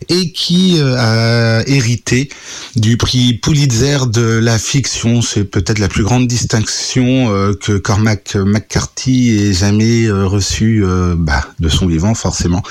et 0.09 0.33
qui 0.33 0.79
euh, 0.79 0.97
a 0.97 1.63
hérité 1.67 2.29
du 2.75 2.97
prix 2.97 3.35
Pulitzer 3.35 3.99
de 4.07 4.39
la 4.39 4.59
fiction. 4.59 5.23
C'est 5.23 5.45
peut-être 5.45 5.79
la 5.79 5.89
plus 5.89 6.05
grande 6.05 6.27
distinction 6.27 7.33
euh, 7.33 7.55
que 7.55 7.79
Cormac 7.79 8.37
McCarthy 8.37 9.31
ait 9.31 9.53
jamais 9.53 10.05
euh, 10.05 10.27
reçue 10.27 10.85
bah, 11.17 11.47
de 11.61 11.69
son 11.69 11.87
vivant, 11.87 12.15
forcément. 12.15 12.63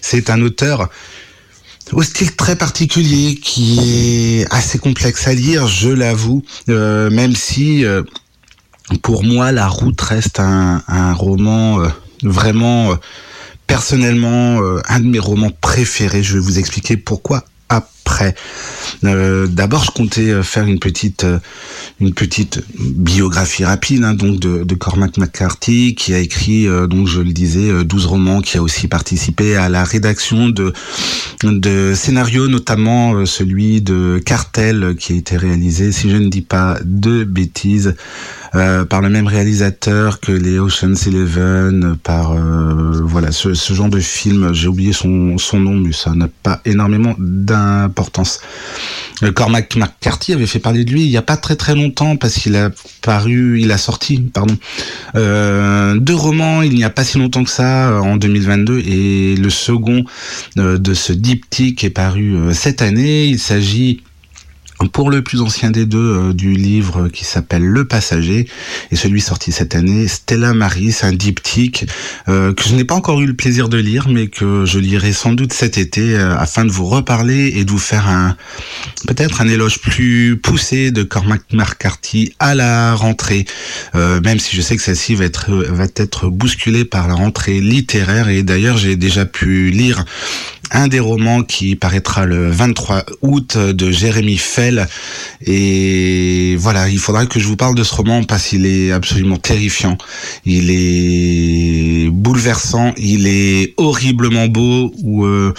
C'est 0.00 0.30
un 0.30 0.40
auteur 0.42 0.88
au 1.92 2.02
style 2.02 2.34
très 2.34 2.56
particulier 2.56 3.36
qui 3.36 4.40
est 4.40 4.52
assez 4.52 4.78
complexe 4.78 5.28
à 5.28 5.34
lire, 5.34 5.68
je 5.68 5.88
l'avoue, 5.88 6.42
même 6.66 7.36
si 7.36 7.84
pour 9.02 9.22
moi 9.22 9.52
la 9.52 9.68
route 9.68 10.00
reste 10.00 10.40
un, 10.40 10.82
un 10.88 11.12
roman 11.12 11.78
vraiment 12.24 12.96
personnellement 13.66 14.60
euh, 14.60 14.80
un 14.88 15.00
de 15.00 15.06
mes 15.06 15.18
romans 15.18 15.50
préférés. 15.60 16.22
Je 16.22 16.34
vais 16.34 16.40
vous 16.40 16.58
expliquer 16.58 16.96
pourquoi 16.96 17.44
Euh, 19.04 19.46
d'abord, 19.46 19.84
je 19.84 19.90
comptais 19.90 20.30
euh, 20.30 20.42
faire 20.42 20.64
une 20.64 20.78
petite, 20.78 21.26
une 22.00 22.14
petite 22.14 22.64
biographie 22.78 23.64
rapide 23.64 24.04
hein, 24.04 24.14
donc 24.14 24.40
de, 24.40 24.74
Cormac 24.74 25.16
McCarthy, 25.16 25.94
qui 25.94 26.12
a 26.14 26.18
écrit, 26.18 26.66
donc 26.88 27.08
je 27.08 27.20
le 27.20 27.32
disais, 27.32 27.84
12 27.84 28.06
romans, 28.06 28.40
qui 28.42 28.58
a 28.58 28.62
aussi 28.62 28.88
participé 28.88 29.56
à 29.56 29.68
la 29.70 29.84
rédaction 29.84 30.48
de, 30.48 30.72
de 31.42 31.94
scénarios, 31.94 32.48
notamment 32.48 33.24
celui 33.24 33.80
de 33.80 34.20
Cartel, 34.24 34.94
qui 34.98 35.14
a 35.14 35.16
été 35.16 35.36
réalisé, 35.36 35.92
si 35.92 36.10
je 36.10 36.16
ne 36.16 36.28
dis 36.28 36.42
pas 36.42 36.78
de 36.84 37.24
bêtises, 37.24 37.94
euh, 38.56 38.84
par 38.86 39.02
le 39.02 39.10
même 39.10 39.26
réalisateur 39.26 40.18
que 40.20 40.32
les 40.32 40.58
Ocean's 40.58 41.06
Eleven, 41.06 41.96
par 42.02 42.32
euh, 42.32 43.02
voilà 43.02 43.30
ce, 43.30 43.52
genre 43.52 43.88
de 43.88 44.00
film. 44.00 44.54
J'ai 44.54 44.68
oublié 44.68 44.92
son, 44.92 45.36
son 45.36 45.60
nom, 45.60 45.74
mais 45.74 45.92
ça 45.92 46.14
n'a 46.14 46.28
pas 46.42 46.60
énormément 46.64 47.14
d'importance. 47.18 47.95
Euh, 49.22 49.32
Cormac 49.32 49.76
McCarthy 49.76 50.32
avait 50.32 50.46
fait 50.46 50.58
parler 50.58 50.84
de 50.84 50.90
lui 50.90 51.04
il 51.04 51.10
n'y 51.10 51.16
a 51.16 51.22
pas 51.22 51.36
très 51.36 51.56
très 51.56 51.74
longtemps 51.74 52.16
parce 52.16 52.34
qu'il 52.34 52.56
a 52.56 52.70
paru, 53.02 53.60
il 53.60 53.72
a 53.72 53.78
sorti, 53.78 54.18
pardon, 54.18 54.56
euh, 55.14 55.98
deux 55.98 56.14
romans 56.14 56.62
il 56.62 56.74
n'y 56.74 56.84
a 56.84 56.90
pas 56.90 57.04
si 57.04 57.18
longtemps 57.18 57.44
que 57.44 57.50
ça, 57.50 58.00
en 58.02 58.16
2022, 58.16 58.80
et 58.80 59.36
le 59.36 59.50
second 59.50 60.04
de 60.56 60.94
ce 60.94 61.12
diptyque 61.12 61.84
est 61.84 61.90
paru 61.90 62.36
cette 62.52 62.82
année. 62.82 63.26
Il 63.26 63.38
s'agit 63.38 64.02
pour 64.92 65.10
le 65.10 65.22
plus 65.22 65.40
ancien 65.40 65.70
des 65.70 65.86
deux 65.86 65.98
euh, 65.98 66.32
du 66.32 66.52
livre 66.52 67.08
qui 67.08 67.24
s'appelle 67.24 67.64
Le 67.64 67.86
Passager. 67.86 68.48
Et 68.90 68.96
celui 68.96 69.20
sorti 69.20 69.52
cette 69.52 69.74
année, 69.74 70.06
Stella 70.08 70.52
Maris, 70.52 70.98
un 71.02 71.12
diptyque 71.12 71.86
euh, 72.28 72.52
que 72.52 72.62
je 72.62 72.74
n'ai 72.74 72.84
pas 72.84 72.94
encore 72.94 73.20
eu 73.20 73.26
le 73.26 73.34
plaisir 73.34 73.68
de 73.68 73.78
lire, 73.78 74.08
mais 74.08 74.28
que 74.28 74.64
je 74.66 74.78
lirai 74.78 75.12
sans 75.12 75.32
doute 75.32 75.52
cet 75.52 75.78
été 75.78 76.16
euh, 76.16 76.36
afin 76.36 76.64
de 76.64 76.70
vous 76.70 76.86
reparler 76.86 77.52
et 77.56 77.64
de 77.64 77.70
vous 77.70 77.78
faire 77.78 78.08
un 78.08 78.36
peut-être 79.06 79.40
un 79.40 79.48
éloge 79.48 79.80
plus 79.80 80.36
poussé 80.36 80.90
de 80.90 81.02
Cormac 81.02 81.42
McCarthy 81.52 82.34
à 82.38 82.54
la 82.54 82.94
rentrée, 82.94 83.44
même 83.94 84.38
si 84.38 84.56
je 84.56 84.62
sais 84.62 84.76
que 84.76 84.82
celle-ci 84.82 85.14
va 85.14 85.24
être 85.24 85.50
va 85.52 85.84
être 85.96 86.28
bousculée 86.28 86.84
par 86.84 87.08
la 87.08 87.14
rentrée 87.14 87.60
littéraire. 87.60 88.28
Et 88.28 88.42
d'ailleurs 88.42 88.76
j'ai 88.76 88.96
déjà 88.96 89.24
pu 89.24 89.70
lire 89.70 90.04
un 90.70 90.88
des 90.88 91.00
romans 91.00 91.42
qui 91.42 91.76
paraîtra 91.76 92.26
le 92.26 92.50
23 92.50 93.04
août 93.22 93.56
de 93.56 93.90
Jérémy 93.90 94.36
Fell. 94.36 94.86
Et 95.44 96.56
voilà, 96.58 96.88
il 96.88 96.98
faudra 96.98 97.26
que 97.26 97.38
je 97.38 97.46
vous 97.46 97.56
parle 97.56 97.74
de 97.74 97.84
ce 97.84 97.94
roman 97.94 98.24
parce 98.24 98.48
qu'il 98.48 98.66
est 98.66 98.92
absolument 98.92 99.36
terrifiant. 99.36 99.96
Il 100.44 100.70
est 100.70 102.10
bouleversant, 102.10 102.92
il 102.96 103.26
est 103.26 103.74
horriblement 103.76 104.48
beau 104.48 104.92
ou 105.02 105.24
euh, 105.24 105.54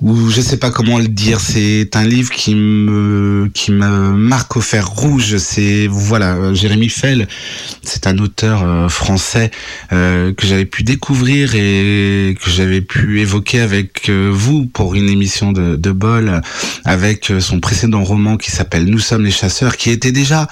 ou 0.00 0.30
je 0.30 0.40
sais 0.40 0.56
pas 0.56 0.70
comment 0.70 0.98
le 0.98 1.08
dire. 1.08 1.40
C'est 1.40 1.96
un 1.96 2.04
livre 2.04 2.30
qui 2.30 2.54
me 2.54 3.50
qui 3.52 3.72
me 3.72 4.12
marque 4.12 4.56
au 4.56 4.60
fer 4.60 4.88
rouge. 4.88 5.36
C'est 5.38 5.86
voilà, 5.88 6.54
Jérémy 6.54 6.88
Fell, 6.88 7.28
c'est 7.82 8.06
un 8.06 8.18
auteur 8.18 8.62
euh, 8.62 8.88
français 8.88 9.50
euh, 9.92 10.32
que 10.34 10.46
j'avais 10.46 10.66
pu 10.66 10.82
découvrir 10.82 11.54
et 11.54 12.36
que 12.42 12.50
j'avais 12.50 12.80
pu 12.80 13.20
évoquer 13.20 13.60
avec 13.60 14.08
euh, 14.08 14.30
vous 14.32 14.66
pour 14.66 14.94
une 14.94 15.08
émission 15.08 15.52
de, 15.52 15.76
de 15.76 15.90
bol 15.90 16.40
avec 16.84 17.32
son 17.40 17.60
précédent 17.60 18.04
roman 18.04 18.36
qui 18.36 18.50
s'appelle 18.50 18.84
Nous 18.84 18.98
sommes 18.98 19.24
les 19.24 19.30
chasseurs, 19.30 19.76
qui 19.76 19.90
était 19.90 20.12
déjà 20.12 20.48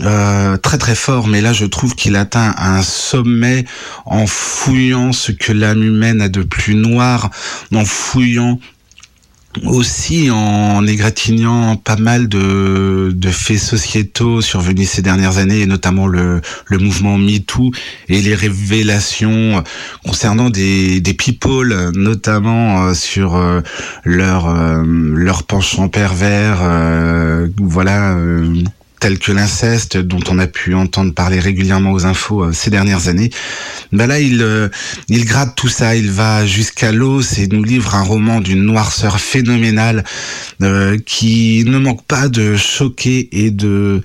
euh, 0.00 0.56
très 0.56 0.78
très 0.78 0.94
fort, 0.94 1.28
mais 1.28 1.40
là 1.40 1.52
je 1.52 1.66
trouve 1.66 1.94
qu'il 1.94 2.16
atteint 2.16 2.54
un 2.56 2.82
sommet 2.82 3.64
en 4.06 4.26
fouillant 4.26 5.12
ce 5.12 5.32
que 5.32 5.52
l'âme 5.52 5.82
humaine 5.82 6.20
a 6.22 6.28
de 6.28 6.42
plus 6.42 6.74
noir, 6.74 7.30
en 7.74 7.84
fouillant 7.84 8.58
aussi 9.64 10.30
en 10.30 10.86
égratignant 10.86 11.76
pas 11.76 11.96
mal 11.96 12.28
de, 12.28 13.12
de 13.14 13.30
faits 13.30 13.58
sociétaux 13.58 14.40
survenus 14.40 14.90
ces 14.90 15.02
dernières 15.02 15.38
années, 15.38 15.60
et 15.60 15.66
notamment 15.66 16.06
le, 16.06 16.40
le 16.66 16.78
mouvement 16.78 17.18
MeToo 17.18 17.70
et 18.08 18.20
les 18.20 18.34
révélations 18.34 19.62
concernant 20.04 20.50
des, 20.50 21.00
des 21.00 21.14
people, 21.14 21.90
notamment 21.94 22.86
euh, 22.86 22.94
sur 22.94 23.36
euh, 23.36 23.60
leur, 24.04 24.48
euh, 24.48 24.82
leur 24.84 25.42
penchant 25.44 25.88
pervers, 25.88 26.60
voilà 27.58 28.16
tels 29.02 29.18
que 29.18 29.32
l'inceste, 29.32 29.96
dont 29.96 30.20
on 30.30 30.38
a 30.38 30.46
pu 30.46 30.76
entendre 30.76 31.12
parler 31.12 31.40
régulièrement 31.40 31.90
aux 31.90 32.06
infos 32.06 32.44
euh, 32.44 32.52
ces 32.52 32.70
dernières 32.70 33.08
années, 33.08 33.30
ben 33.90 34.06
là 34.06 34.20
il 34.20 34.40
euh, 34.42 34.68
il 35.08 35.24
gratte 35.24 35.56
tout 35.56 35.66
ça, 35.66 35.96
il 35.96 36.08
va 36.08 36.46
jusqu'à 36.46 36.92
l'os 36.92 37.36
et 37.40 37.48
nous 37.48 37.64
livre 37.64 37.96
un 37.96 38.04
roman 38.04 38.40
d'une 38.40 38.62
noirceur 38.62 39.18
phénoménale 39.18 40.04
euh, 40.62 40.98
qui 41.04 41.64
ne 41.66 41.78
manque 41.78 42.04
pas 42.04 42.28
de 42.28 42.54
choquer 42.54 43.28
et 43.32 43.50
de 43.50 44.02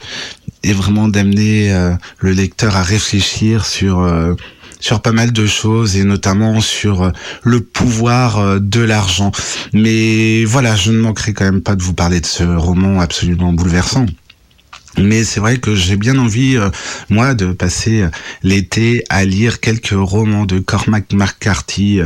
et 0.64 0.74
vraiment 0.74 1.08
d'amener 1.08 1.72
le 2.18 2.32
lecteur 2.32 2.76
à 2.76 2.82
réfléchir 2.82 3.68
sur 3.68 4.04
sur 4.80 5.02
pas 5.02 5.12
mal 5.12 5.32
de 5.32 5.46
choses 5.46 5.96
et 5.96 6.04
notamment 6.04 6.60
sur 6.60 7.12
le 7.44 7.62
pouvoir 7.62 8.60
de 8.60 8.82
l'argent. 8.82 9.32
Mais 9.74 10.44
voilà, 10.46 10.76
je 10.76 10.92
ne 10.92 11.00
manquerai 11.00 11.34
quand 11.34 11.46
même 11.46 11.62
pas 11.62 11.76
de 11.76 11.84
vous 11.84 11.94
parler 11.94 12.20
de 12.20 12.26
ce 12.26 12.44
roman 12.44 13.00
absolument 13.00 13.54
bouleversant. 13.54 14.08
Mais 14.98 15.24
c'est 15.24 15.40
vrai 15.40 15.58
que 15.58 15.76
j'ai 15.76 15.96
bien 15.96 16.18
envie, 16.18 16.58
euh, 16.58 16.70
moi, 17.10 17.34
de 17.34 17.52
passer 17.54 18.02
euh, 18.02 18.10
l'été 18.44 19.04
à 19.10 19.26
lire 19.26 19.60
quelques 19.60 19.94
romans 19.94 20.46
de 20.46 20.60
Cormac 20.60 21.14
McCarthy. 21.14 22.02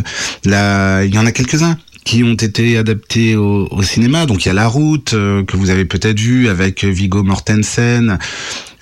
Là, 0.45 1.03
il 1.03 1.13
y 1.13 1.17
en 1.17 1.25
a 1.25 1.31
quelques-uns 1.31 1.77
qui 2.03 2.23
ont 2.23 2.33
été 2.33 2.77
adaptés 2.77 3.35
au, 3.35 3.83
cinéma. 3.83 4.25
Donc 4.25 4.45
il 4.45 4.47
y 4.47 4.51
a 4.51 4.55
La 4.55 4.67
Route 4.67 5.11
que 5.11 5.55
vous 5.55 5.69
avez 5.69 5.85
peut-être 5.85 6.19
vu 6.19 6.49
avec 6.49 6.83
Vigo 6.83 7.21
Mortensen. 7.21 8.17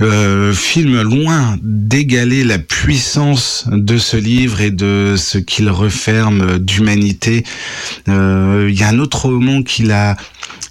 Euh, 0.01 0.53
film 0.53 1.01
loin 1.01 1.57
d'égaler 1.61 2.45
la 2.45 2.57
puissance 2.57 3.65
de 3.69 3.97
ce 3.97 4.15
livre 4.15 4.61
et 4.61 4.71
de 4.71 5.15
ce 5.17 5.37
qu'il 5.37 5.69
referme 5.69 6.57
d'humanité. 6.57 7.43
Euh, 8.07 8.67
il 8.69 8.79
y 8.79 8.83
a 8.83 8.87
un 8.87 8.99
autre 8.99 9.25
roman 9.25 9.61
qu'il 9.61 9.91
a 9.91 10.15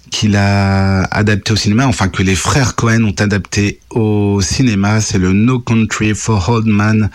qu'il 0.09 0.35
a 0.35 1.03
adapté 1.03 1.53
au 1.53 1.55
cinéma, 1.55 1.87
enfin 1.87 2.07
que 2.07 2.23
les 2.23 2.35
frères 2.35 2.75
Cohen 2.75 3.03
ont 3.03 3.15
adapté 3.19 3.79
au 3.91 4.41
cinéma, 4.41 5.01
c'est 5.01 5.17
le 5.17 5.33
No 5.33 5.59
Country 5.59 6.13
for 6.13 6.49
Old 6.49 6.67
Man 6.67 7.09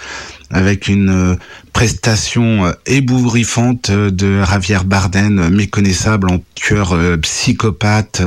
avec 0.50 0.88
une 0.88 1.08
euh, 1.08 1.34
prestation 1.72 2.66
euh, 2.66 2.72
ébouriffante 2.86 3.90
de 3.90 4.42
Javier 4.44 4.78
Bardem, 4.86 5.50
méconnaissable 5.50 6.30
en 6.30 6.40
tueur 6.54 6.92
euh, 6.92 7.16
psychopathe, 7.16 8.22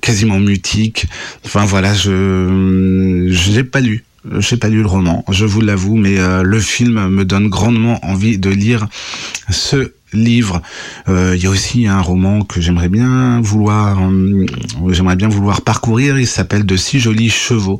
quasiment 0.00 0.38
mutique. 0.38 1.06
Enfin 1.44 1.64
voilà, 1.66 1.92
je 1.92 3.28
je 3.30 3.52
l'ai 3.52 3.64
pas 3.64 3.80
lu. 3.80 4.04
J'ai 4.38 4.56
pas 4.56 4.68
lu 4.68 4.80
le 4.80 4.86
roman, 4.86 5.24
je 5.30 5.44
vous 5.44 5.60
l'avoue, 5.60 5.96
mais 5.96 6.16
le 6.42 6.60
film 6.60 7.08
me 7.08 7.24
donne 7.24 7.48
grandement 7.48 8.04
envie 8.04 8.36
de 8.36 8.50
lire 8.50 8.88
ce 9.48 9.92
livre. 10.12 10.62
Euh, 11.08 11.34
il 11.36 11.42
y 11.42 11.46
a 11.46 11.50
aussi 11.50 11.86
un 11.86 12.00
roman 12.00 12.42
que 12.42 12.60
j'aimerais 12.60 12.88
bien 12.88 13.40
vouloir, 13.40 13.98
euh, 14.02 14.46
j'aimerais 14.90 15.16
bien 15.16 15.28
vouloir 15.28 15.62
parcourir. 15.62 16.18
Il 16.18 16.26
s'appelle 16.26 16.64
De 16.64 16.76
si 16.76 17.00
jolis 17.00 17.30
chevaux, 17.30 17.78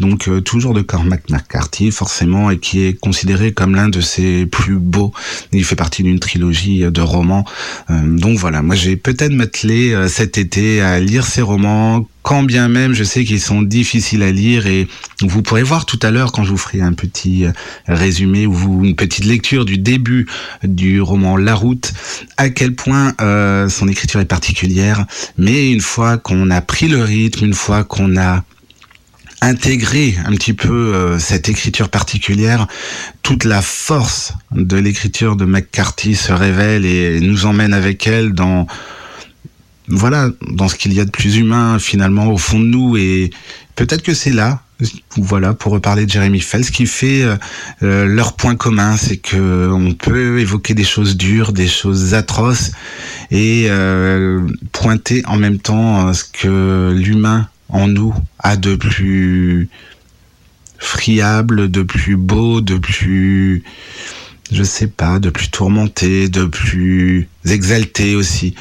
donc 0.00 0.28
euh, 0.28 0.40
toujours 0.40 0.74
de 0.74 0.82
Cormac 0.82 1.28
McCarthy 1.30 1.90
forcément, 1.90 2.50
et 2.50 2.58
qui 2.58 2.84
est 2.84 2.98
considéré 2.98 3.52
comme 3.52 3.74
l'un 3.74 3.88
de 3.88 4.00
ses 4.00 4.46
plus 4.46 4.78
beaux. 4.78 5.12
Il 5.52 5.64
fait 5.64 5.76
partie 5.76 6.02
d'une 6.02 6.20
trilogie 6.20 6.80
de 6.80 7.00
romans. 7.00 7.44
donc 7.88 8.38
voilà, 8.38 8.62
moi 8.62 8.74
j'ai 8.74 8.96
peut-être 8.96 9.32
m'attelé 9.32 9.94
cet 10.08 10.38
été 10.38 10.80
à 10.80 11.00
lire 11.00 11.26
ces 11.26 11.42
romans 11.42 12.06
quand 12.26 12.42
bien 12.42 12.66
même 12.66 12.92
je 12.92 13.04
sais 13.04 13.24
qu'ils 13.24 13.40
sont 13.40 13.62
difficiles 13.62 14.24
à 14.24 14.32
lire 14.32 14.66
et 14.66 14.88
vous 15.22 15.42
pourrez 15.42 15.62
voir 15.62 15.86
tout 15.86 16.00
à 16.02 16.10
l'heure 16.10 16.32
quand 16.32 16.42
je 16.42 16.50
vous 16.50 16.56
ferai 16.56 16.80
un 16.80 16.92
petit 16.92 17.44
euh, 17.44 17.52
résumé 17.86 18.48
ou 18.48 18.84
une 18.84 18.96
petite 18.96 19.24
lecture 19.24 19.64
du 19.64 19.78
début 19.78 20.26
du 20.64 21.00
roman 21.00 21.36
La 21.36 21.54
Route 21.54 21.92
à 22.36 22.50
quel 22.50 22.74
point 22.74 23.14
euh, 23.20 23.68
son 23.68 23.86
écriture 23.86 24.18
est 24.18 24.24
particulière. 24.24 25.06
Mais 25.38 25.70
une 25.70 25.80
fois 25.80 26.18
qu'on 26.18 26.50
a 26.50 26.60
pris 26.60 26.88
le 26.88 27.00
rythme 27.00 27.44
une 27.44 27.54
fois 27.54 27.84
qu'on 27.84 28.16
a 28.16 28.42
intégré 29.40 30.16
un 30.24 30.32
petit 30.32 30.52
peu 30.52 30.94
euh, 30.96 31.20
cette 31.20 31.48
écriture 31.48 31.90
particulière, 31.90 32.66
toute 33.22 33.44
la 33.44 33.62
force 33.62 34.32
de 34.50 34.76
l'écriture 34.76 35.36
de 35.36 35.44
McCarthy 35.44 36.16
se 36.16 36.32
révèle 36.32 36.86
et 36.86 37.20
nous 37.20 37.46
emmène 37.46 37.72
avec 37.72 38.08
elle 38.08 38.32
dans 38.32 38.66
voilà, 39.88 40.30
dans 40.50 40.68
ce 40.68 40.74
qu'il 40.74 40.92
y 40.92 41.00
a 41.00 41.04
de 41.04 41.10
plus 41.10 41.36
humain 41.36 41.78
finalement 41.78 42.28
au 42.28 42.38
fond 42.38 42.58
de 42.58 42.64
nous. 42.64 42.96
Et 42.96 43.30
peut-être 43.74 44.02
que 44.02 44.14
c'est 44.14 44.32
là, 44.32 44.62
voilà, 45.16 45.54
pour 45.54 45.72
reparler 45.72 46.04
de 46.04 46.10
Jérémy 46.10 46.40
Fell, 46.40 46.64
ce 46.64 46.70
qui 46.70 46.86
fait 46.86 47.22
euh, 47.22 47.36
euh, 47.82 48.04
leur 48.04 48.34
point 48.34 48.56
commun, 48.56 48.96
c'est 48.96 49.16
que 49.16 49.70
on 49.72 49.92
peut 49.94 50.38
évoquer 50.40 50.74
des 50.74 50.84
choses 50.84 51.16
dures, 51.16 51.52
des 51.52 51.68
choses 51.68 52.14
atroces, 52.14 52.72
et 53.30 53.66
euh, 53.70 54.46
pointer 54.72 55.22
en 55.26 55.36
même 55.36 55.58
temps 55.58 56.12
ce 56.12 56.24
que 56.24 56.94
l'humain 56.94 57.48
en 57.68 57.88
nous 57.88 58.14
a 58.38 58.56
de 58.56 58.76
plus 58.76 59.68
friable, 60.78 61.70
de 61.70 61.82
plus 61.82 62.16
beau, 62.16 62.60
de 62.60 62.76
plus 62.76 63.64
je 64.52 64.62
sais 64.62 64.86
pas, 64.86 65.18
de 65.18 65.30
plus 65.30 65.50
tourmenté, 65.50 66.28
de 66.28 66.44
plus 66.44 67.28
exalté 67.46 68.14
aussi. 68.14 68.54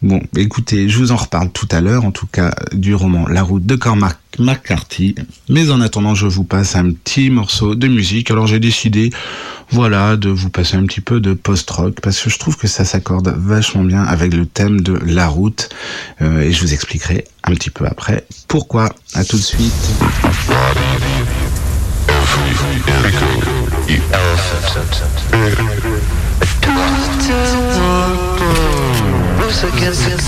Bon, 0.00 0.22
écoutez, 0.36 0.88
je 0.88 0.96
vous 0.98 1.10
en 1.10 1.16
reparle 1.16 1.50
tout 1.50 1.66
à 1.72 1.80
l'heure, 1.80 2.04
en 2.04 2.12
tout 2.12 2.28
cas 2.28 2.54
du 2.72 2.94
roman 2.94 3.26
La 3.26 3.42
route 3.42 3.66
de 3.66 3.74
Cormac 3.74 4.16
McCarthy. 4.38 5.16
Mais 5.48 5.70
en 5.70 5.80
attendant, 5.80 6.14
je 6.14 6.26
vous 6.26 6.44
passe 6.44 6.76
un 6.76 6.92
petit 6.92 7.30
morceau 7.30 7.74
de 7.74 7.88
musique. 7.88 8.30
Alors 8.30 8.46
j'ai 8.46 8.60
décidé, 8.60 9.10
voilà, 9.70 10.16
de 10.16 10.28
vous 10.28 10.50
passer 10.50 10.76
un 10.76 10.84
petit 10.84 11.00
peu 11.00 11.18
de 11.18 11.34
post-rock 11.34 11.96
parce 12.00 12.20
que 12.20 12.30
je 12.30 12.38
trouve 12.38 12.56
que 12.56 12.68
ça 12.68 12.84
s'accorde 12.84 13.34
vachement 13.36 13.82
bien 13.82 14.04
avec 14.04 14.34
le 14.34 14.46
thème 14.46 14.82
de 14.82 14.92
la 15.04 15.26
route. 15.26 15.68
Euh, 16.22 16.42
et 16.42 16.52
je 16.52 16.60
vous 16.60 16.72
expliquerai 16.72 17.24
un 17.42 17.54
petit 17.54 17.70
peu 17.70 17.84
après 17.84 18.24
pourquoi. 18.46 18.90
À 19.14 19.24
tout 19.24 19.36
de 19.36 19.42
suite. 19.42 19.72
goes 29.48 29.64
against 29.64 30.06
it. 30.06 30.18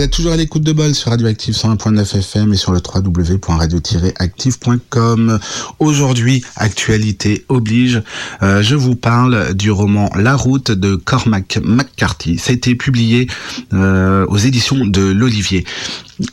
Êtes 0.00 0.10
toujours 0.12 0.32
à 0.32 0.36
l'écoute 0.36 0.62
de 0.62 0.72
Bol 0.72 0.94
sur 0.94 1.10
Radioactive 1.10 1.54
101.9 1.54 2.16
FM 2.16 2.54
et 2.54 2.56
sur 2.56 2.72
le 2.72 2.80
www.radio-active.com. 2.82 5.38
Aujourd'hui, 5.78 6.42
actualité 6.56 7.44
oblige, 7.50 8.02
euh, 8.42 8.62
je 8.62 8.76
vous 8.76 8.96
parle 8.96 9.52
du 9.52 9.70
roman 9.70 10.08
La 10.16 10.36
route 10.36 10.70
de 10.70 10.96
Cormac 10.96 11.58
McCarthy. 11.62 12.38
Ça 12.38 12.52
a 12.52 12.54
été 12.54 12.74
publié 12.76 13.26
euh, 13.74 14.24
aux 14.28 14.38
éditions 14.38 14.86
de 14.86 15.02
l'Olivier. 15.02 15.66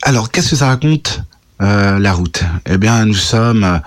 Alors, 0.00 0.30
qu'est-ce 0.30 0.52
que 0.52 0.56
ça 0.56 0.68
raconte 0.68 1.20
euh, 1.60 1.98
La 1.98 2.14
route? 2.14 2.44
Eh 2.64 2.78
bien, 2.78 3.04
nous 3.04 3.12
sommes 3.12 3.82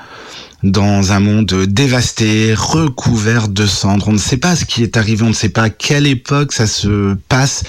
dans 0.64 1.12
un 1.12 1.20
monde 1.20 1.66
dévasté, 1.68 2.54
recouvert 2.54 3.48
de 3.48 3.66
cendres. 3.66 4.08
On 4.10 4.14
ne 4.14 4.18
sait 4.18 4.38
pas 4.38 4.56
ce 4.56 4.66
qui 4.66 4.84
est 4.84 4.98
arrivé, 4.98 5.24
on 5.24 5.30
ne 5.30 5.34
sait 5.34 5.50
pas 5.50 5.64
à 5.64 5.70
quelle 5.70 6.08
époque 6.08 6.54
ça 6.54 6.68
se 6.68 7.16
passe, 7.30 7.64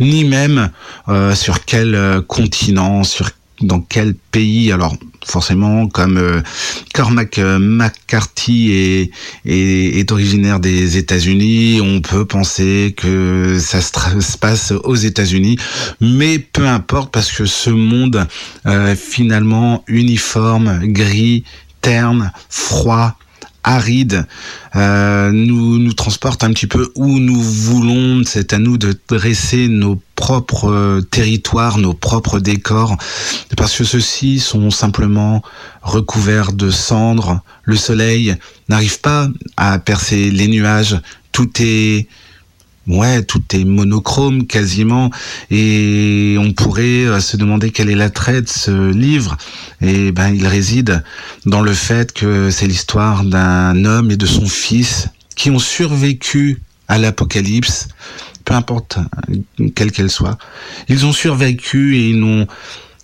ni 0.00 0.24
même 0.24 0.70
euh, 1.08 1.34
sur 1.34 1.64
quel 1.64 1.94
euh, 1.94 2.20
continent, 2.20 3.04
sur 3.04 3.30
dans 3.60 3.80
quel 3.80 4.14
pays. 4.32 4.72
Alors 4.72 4.96
forcément, 5.24 5.86
comme 5.86 6.18
euh, 6.18 6.42
Cormac 6.92 7.38
McCarthy 7.38 8.72
est, 8.72 9.10
est, 9.46 10.12
originaire 10.12 10.58
des 10.58 10.98
États-Unis, 10.98 11.80
on 11.80 12.00
peut 12.00 12.26
penser 12.26 12.94
que 12.96 13.58
ça 13.60 13.80
se, 13.80 14.36
passe 14.36 14.72
aux 14.72 14.96
États-Unis, 14.96 15.56
mais 16.00 16.40
peu 16.40 16.66
importe 16.66 17.10
parce 17.12 17.32
que 17.32 17.46
ce 17.46 17.70
monde 17.70 18.26
finalement 18.96 19.82
uniforme, 19.86 20.80
gris, 20.82 21.44
terne, 21.84 22.32
froid, 22.48 23.14
aride, 23.62 24.26
euh, 24.74 25.30
nous 25.32 25.78
nous 25.78 25.92
transporte 25.92 26.42
un 26.42 26.50
petit 26.50 26.66
peu 26.66 26.90
où 26.94 27.18
nous 27.18 27.42
voulons. 27.42 28.22
C'est 28.24 28.54
à 28.54 28.58
nous 28.58 28.78
de 28.78 28.98
dresser 29.06 29.68
nos 29.68 30.00
propres 30.16 30.70
euh, 30.70 31.00
territoires, 31.02 31.76
nos 31.76 31.92
propres 31.92 32.40
décors, 32.40 32.96
parce 33.58 33.76
que 33.76 33.84
ceux-ci 33.84 34.40
sont 34.40 34.70
simplement 34.70 35.42
recouverts 35.82 36.54
de 36.54 36.70
cendres. 36.70 37.42
Le 37.64 37.76
soleil 37.76 38.34
n'arrive 38.70 39.00
pas 39.00 39.28
à 39.58 39.78
percer 39.78 40.30
les 40.30 40.48
nuages. 40.48 40.98
Tout 41.32 41.50
est 41.60 42.08
Ouais, 42.86 43.22
tout 43.22 43.42
est 43.54 43.64
monochrome 43.64 44.46
quasiment, 44.46 45.10
et 45.50 46.36
on 46.38 46.52
pourrait 46.52 47.06
euh, 47.06 47.20
se 47.20 47.38
demander 47.38 47.70
quel 47.70 47.88
est 47.88 47.94
l'attrait 47.94 48.42
de 48.42 48.48
ce 48.48 48.92
livre. 48.92 49.38
Et 49.80 50.12
ben, 50.12 50.28
il 50.28 50.46
réside 50.46 51.02
dans 51.46 51.62
le 51.62 51.72
fait 51.72 52.12
que 52.12 52.50
c'est 52.50 52.66
l'histoire 52.66 53.24
d'un 53.24 53.86
homme 53.86 54.10
et 54.10 54.18
de 54.18 54.26
son 54.26 54.46
fils 54.46 55.08
qui 55.34 55.50
ont 55.50 55.58
survécu 55.58 56.60
à 56.86 56.98
l'apocalypse, 56.98 57.88
peu 58.44 58.52
importe 58.52 58.98
euh, 59.30 59.68
quelle 59.74 59.90
qu'elle 59.90 60.10
soit. 60.10 60.36
Ils 60.88 61.06
ont 61.06 61.12
survécu 61.12 61.96
et 61.96 62.10
ils 62.10 62.20
n'ont 62.20 62.46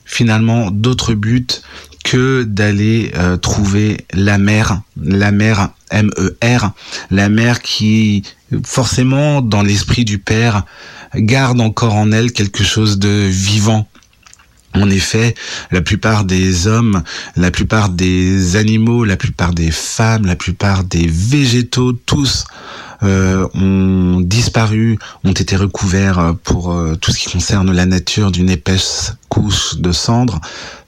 finalement 0.04 0.70
d'autre 0.70 1.14
but 1.14 1.62
que 2.04 2.44
d'aller 2.44 3.12
euh, 3.16 3.36
trouver 3.36 4.06
la 4.12 4.38
mer, 4.38 4.80
la 5.00 5.32
mer 5.32 5.70
M-E-R, 5.90 6.72
la 7.10 7.28
mer 7.28 7.60
qui 7.60 8.22
forcément 8.64 9.42
dans 9.42 9.62
l'esprit 9.62 10.04
du 10.04 10.18
Père 10.18 10.64
garde 11.14 11.60
encore 11.60 11.94
en 11.94 12.12
elle 12.12 12.32
quelque 12.32 12.64
chose 12.64 12.98
de 12.98 13.26
vivant. 13.28 13.86
En 14.72 14.88
effet, 14.88 15.34
la 15.72 15.82
plupart 15.82 16.24
des 16.24 16.68
hommes, 16.68 17.02
la 17.36 17.50
plupart 17.50 17.88
des 17.88 18.54
animaux, 18.54 19.04
la 19.04 19.16
plupart 19.16 19.52
des 19.52 19.72
femmes, 19.72 20.26
la 20.26 20.36
plupart 20.36 20.84
des 20.84 21.08
végétaux, 21.08 21.92
tous 21.92 22.44
euh, 23.02 23.48
ont 23.54 24.20
disparu, 24.20 24.98
ont 25.24 25.32
été 25.32 25.56
recouverts 25.56 26.34
pour 26.44 26.72
euh, 26.72 26.96
tout 26.96 27.12
ce 27.12 27.18
qui 27.18 27.30
concerne 27.30 27.72
la 27.72 27.86
nature 27.86 28.30
d'une 28.30 28.50
épaisse 28.50 29.14
couche 29.30 29.76
de 29.76 29.90
cendres. 29.90 30.40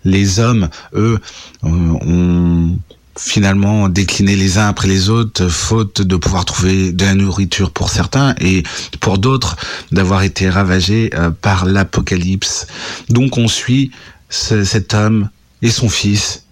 Les 0.04 0.38
hommes, 0.38 0.68
eux, 0.94 1.18
euh, 1.64 1.68
ont 1.68 2.76
finalement 3.18 3.88
décliné 3.88 4.36
les 4.36 4.58
uns 4.58 4.68
après 4.68 4.88
les 4.88 5.08
autres, 5.08 5.48
faute 5.48 6.02
de 6.02 6.16
pouvoir 6.16 6.44
trouver 6.44 6.92
de 6.92 7.04
la 7.04 7.14
nourriture 7.14 7.70
pour 7.70 7.88
certains 7.90 8.34
et 8.40 8.62
pour 9.00 9.18
d'autres 9.18 9.56
d'avoir 9.90 10.22
été 10.22 10.48
ravagés 10.48 11.10
par 11.42 11.66
l'apocalypse. 11.66 12.66
Donc 13.10 13.36
on 13.36 13.48
suit 13.48 13.90
cet 14.30 14.94
homme 14.94 15.28
et 15.60 15.70
son 15.70 15.90
fils 15.90 16.46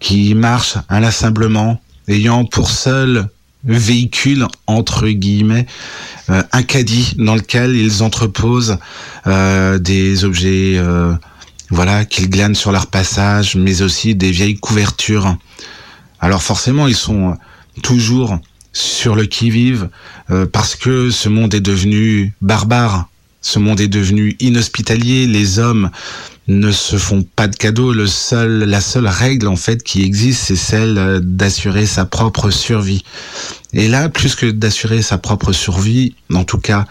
qui 0.00 0.34
marchent 0.34 0.78
inlassablement, 0.88 1.82
ayant 2.08 2.46
pour 2.46 2.70
seul 2.70 3.28
véhicule 3.66 4.46
entre 4.66 5.08
guillemets 5.08 5.66
euh, 6.30 6.42
un 6.52 6.62
caddie 6.62 7.14
dans 7.18 7.34
lequel 7.34 7.76
ils 7.76 8.02
entreposent 8.02 8.78
euh, 9.26 9.78
des 9.78 10.24
objets 10.24 10.74
euh, 10.76 11.12
voilà 11.70 12.04
qu'ils 12.04 12.30
glanent 12.30 12.54
sur 12.54 12.72
leur 12.72 12.86
passage 12.86 13.56
mais 13.56 13.82
aussi 13.82 14.14
des 14.14 14.30
vieilles 14.30 14.56
couvertures. 14.56 15.36
Alors 16.20 16.42
forcément 16.42 16.86
ils 16.86 16.96
sont 16.96 17.36
toujours 17.82 18.38
sur 18.72 19.16
le 19.16 19.24
qui-vive 19.24 19.88
parce 20.52 20.76
que 20.76 21.10
ce 21.10 21.28
monde 21.28 21.54
est 21.54 21.60
devenu 21.60 22.34
barbare 22.40 23.08
ce 23.40 23.58
monde 23.60 23.80
est 23.80 23.88
devenu 23.88 24.36
inhospitalier 24.40 25.26
les 25.28 25.60
hommes 25.60 25.90
ne 26.48 26.70
se 26.70 26.96
font 26.96 27.22
pas 27.22 27.48
de 27.48 27.56
cadeaux. 27.56 27.92
Le 27.92 28.06
seul, 28.06 28.64
la 28.64 28.80
seule 28.80 29.08
règle 29.08 29.48
en 29.48 29.56
fait 29.56 29.82
qui 29.82 30.02
existe, 30.02 30.42
c'est 30.44 30.56
celle 30.56 30.98
euh, 30.98 31.20
d'assurer 31.22 31.86
sa 31.86 32.04
propre 32.04 32.50
survie. 32.50 33.04
Et 33.72 33.88
là, 33.88 34.08
plus 34.08 34.34
que 34.34 34.46
d'assurer 34.46 35.02
sa 35.02 35.18
propre 35.18 35.52
survie, 35.52 36.14
en 36.32 36.44
tout 36.44 36.58
cas 36.58 36.86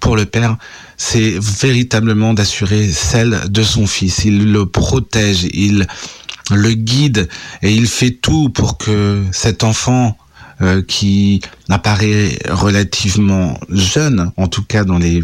pour 0.00 0.16
le 0.16 0.26
père, 0.26 0.56
c'est 0.96 1.36
véritablement 1.38 2.34
d'assurer 2.34 2.90
celle 2.90 3.40
de 3.48 3.62
son 3.62 3.86
fils. 3.86 4.24
Il 4.24 4.52
le 4.52 4.66
protège, 4.66 5.44
il 5.52 5.86
le 6.50 6.72
guide 6.72 7.28
et 7.62 7.72
il 7.72 7.86
fait 7.86 8.10
tout 8.10 8.50
pour 8.50 8.78
que 8.78 9.22
cet 9.32 9.64
enfant 9.64 10.16
euh, 10.62 10.82
qui 10.82 11.40
apparaît 11.68 12.38
relativement 12.48 13.58
jeune, 13.68 14.32
en 14.36 14.48
tout 14.48 14.62
cas 14.62 14.84
dans 14.84 14.98
les 14.98 15.22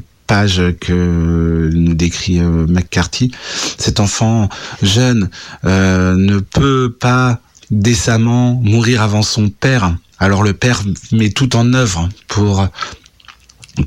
que 0.80 1.70
nous 1.74 1.94
décrit 1.94 2.40
euh, 2.40 2.66
McCarthy. 2.66 3.32
Cet 3.76 4.00
enfant 4.00 4.48
jeune 4.82 5.28
euh, 5.64 6.14
ne 6.16 6.38
peut 6.38 6.94
pas 6.98 7.40
décemment 7.70 8.54
mourir 8.62 9.02
avant 9.02 9.22
son 9.22 9.50
père. 9.50 9.94
Alors 10.18 10.42
le 10.42 10.54
père 10.54 10.82
met 11.12 11.30
tout 11.30 11.54
en 11.54 11.74
œuvre 11.74 12.08
pour 12.28 12.66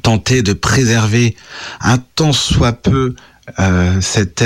tenter 0.02 0.44
de 0.44 0.54
préserver 0.54 1.36
un 1.82 1.98
tant 1.98 2.34
soit 2.34 2.74
peu 2.74 3.16
euh, 3.60 4.00
cette, 4.02 4.44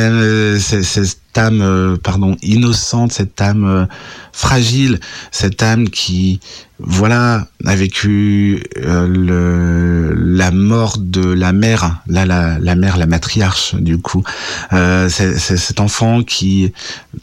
âme 1.38 1.98
pardon 2.04 2.36
innocente 2.42 3.12
cette 3.12 3.40
âme 3.42 3.88
fragile 4.32 5.00
cette 5.32 5.62
âme 5.64 5.90
qui 5.90 6.40
voilà 6.80 7.48
a 7.66 7.76
vécu 7.76 8.64
euh, 8.78 9.06
le, 9.06 10.14
la 10.16 10.52
mort 10.52 10.98
de 10.98 11.28
la 11.28 11.52
mère, 11.52 12.02
là 12.08 12.26
la, 12.26 12.76
mère, 12.76 12.98
la 12.98 13.06
matriarche 13.06 13.76
du 13.76 13.98
coup. 13.98 14.24
Euh, 14.72 15.10
c'est 15.10 15.38
cet 15.38 15.82
enfant 15.82 16.24
qui 16.24 16.72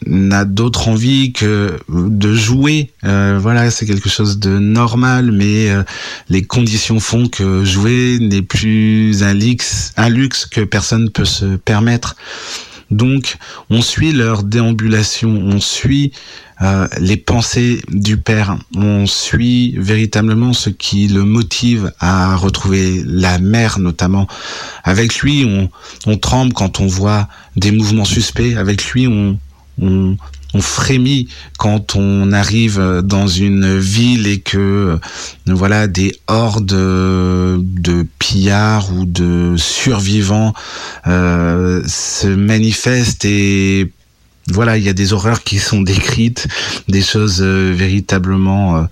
n'a 0.05 0.45
d'autre 0.45 0.87
envie 0.87 1.33
que 1.33 1.79
de 1.89 2.35
jouer. 2.35 2.91
Euh, 3.03 3.39
voilà, 3.41 3.71
c'est 3.71 3.87
quelque 3.87 4.09
chose 4.09 4.37
de 4.37 4.59
normal, 4.59 5.31
mais 5.31 5.71
euh, 5.71 5.83
les 6.29 6.43
conditions 6.43 6.99
font 6.99 7.27
que 7.27 7.65
jouer 7.65 8.19
n'est 8.21 8.43
plus 8.43 9.23
un 9.23 9.33
luxe, 9.33 9.91
un 9.97 10.09
luxe 10.09 10.45
que 10.45 10.61
personne 10.61 11.09
peut 11.09 11.25
se 11.25 11.55
permettre. 11.57 12.15
Donc, 12.91 13.37
on 13.69 13.81
suit 13.81 14.13
leur 14.13 14.43
déambulation, 14.43 15.29
on 15.29 15.59
suit 15.59 16.13
euh, 16.61 16.87
les 16.99 17.17
pensées 17.17 17.81
du 17.89 18.17
père. 18.17 18.57
On 18.75 19.05
suit 19.05 19.75
véritablement 19.77 20.53
ce 20.53 20.69
qui 20.69 21.07
le 21.07 21.23
motive 21.23 21.91
à 21.99 22.35
retrouver 22.35 23.03
la 23.05 23.37
mère 23.39 23.77
notamment. 23.79 24.27
Avec 24.83 25.19
lui, 25.19 25.69
on, 26.05 26.17
tremble 26.17 26.53
quand 26.53 26.79
on 26.79 26.87
voit 26.87 27.27
des 27.55 27.71
mouvements 27.71 28.05
suspects. 28.05 28.55
Avec 28.55 28.83
lui, 28.91 29.07
on, 29.07 29.37
on 30.53 30.61
frémit 30.61 31.27
quand 31.57 31.95
on 31.95 32.31
arrive 32.31 33.01
dans 33.03 33.27
une 33.27 33.77
ville 33.77 34.27
et 34.27 34.39
que 34.39 34.97
voilà 35.45 35.87
des 35.87 36.15
hordes 36.27 36.67
de 36.67 38.05
pillards 38.17 38.93
ou 38.93 39.05
de 39.05 39.55
survivants 39.57 40.53
euh, 41.07 41.81
se 41.85 42.27
manifestent 42.27 43.25
et 43.25 43.91
voilà, 44.49 44.77
il 44.77 44.83
y 44.83 44.89
a 44.89 44.93
des 44.93 45.13
horreurs 45.13 45.43
qui 45.43 45.59
sont 45.59 45.81
décrites, 45.81 46.47
des 46.87 47.01
choses 47.01 47.41
euh, 47.41 47.73
véritablement, 47.75 48.77
euh, 48.77 48.83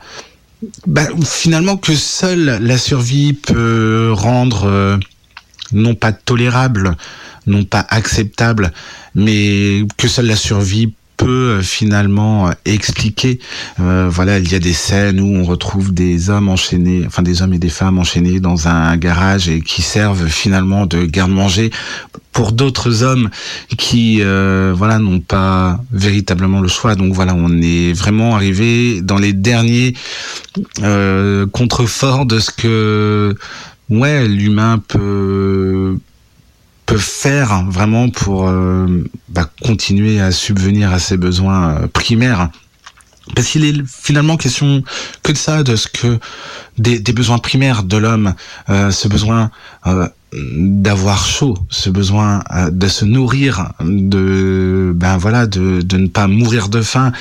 bah, 0.86 1.08
finalement 1.24 1.78
que 1.78 1.96
seule 1.96 2.60
la 2.62 2.78
survie 2.78 3.34
peut 3.34 4.12
rendre 4.14 4.66
euh, 4.66 4.98
non 5.72 5.96
pas 5.96 6.12
tolérable, 6.12 6.98
non 7.48 7.64
pas 7.64 7.86
acceptable, 7.90 8.74
mais 9.14 9.84
que 9.98 10.08
seule 10.08 10.28
la 10.28 10.36
survie 10.36 10.94
peut 11.17 11.25
peut 11.25 11.62
finalement 11.62 12.51
expliquer. 12.65 13.39
voilà, 13.77 14.39
il 14.39 14.51
y 14.51 14.55
a 14.55 14.60
des 14.60 14.74
scènes 14.74 15.19
où 15.19 15.36
on 15.38 15.43
retrouve 15.43 15.93
des 15.93 16.29
hommes 16.29 16.50
enchaînés, 16.50 17.03
enfin 17.07 17.24
des 17.24 17.41
hommes 17.41 17.53
et 17.53 17.60
des 17.60 17.69
femmes 17.69 18.00
enchaînés 18.00 18.39
dans 18.39 18.67
un 18.67 18.95
garage 18.98 19.50
et 19.50 19.62
qui 19.62 19.81
servent 19.81 20.27
finalement 20.27 20.86
de 20.86 21.05
garde-manger 21.05 21.72
pour 22.31 22.51
d'autres 22.51 23.03
hommes 23.03 23.29
qui 23.77 24.22
voilà 24.22 25.00
n'ont 25.00 25.19
pas 25.19 25.79
véritablement 25.91 26.62
le 26.62 26.67
choix. 26.67 26.95
Donc 26.95 27.13
voilà, 27.13 27.34
on 27.36 27.62
est 27.62 27.93
vraiment 27.93 28.36
arrivé 28.36 29.01
dans 29.01 29.17
les 29.17 29.34
derniers 29.34 29.93
contreforts 31.51 32.25
de 32.25 32.39
ce 32.39 32.51
que 32.51 33.36
ouais 33.89 34.28
l'humain 34.28 34.82
peut 34.88 35.97
peut 36.86 36.98
faire 36.98 37.63
vraiment 37.67 38.10
pour 38.10 38.48
euh, 38.48 39.04
bah, 39.30 39.50
continuer 39.63 40.19
à 40.19 40.32
subvenir 40.32 40.93
à 40.93 41.00
ses 41.00 41.17
besoins 41.17 41.69
euh, 41.69 41.88
primaires 41.88 42.50
parce 43.36 43.48
qu'il 43.48 43.65
est 43.65 43.84
finalement 43.88 44.38
question 44.38 44.84
que 45.24 45.32
de 45.32 45.38
ça, 45.38 45.63
de 45.63 45.76
ce 45.76 45.88
que 45.88 46.19
des, 46.78 47.00
besoins 47.12 47.39
primaires 47.39 47.82
de 47.82 47.98
l'homme, 47.98 48.36
euh, 48.69 48.91
ce 48.91 49.08
besoin 49.08 49.50
d'avoir 50.32 51.26
chaud, 51.26 51.58
ce 51.71 51.89
besoin 51.89 52.43
de 52.69 52.88
se 52.88 53.04
nourrir, 53.04 53.71
de 53.82 54.91
ben 54.93 55.17
voilà, 55.17 55.48
de, 55.48 55.82
de 55.82 55.98
ne 55.98 56.08
pas 56.08 56.28
mourir 56.28 56.69
de 56.69 56.84
faim, 56.84 57.13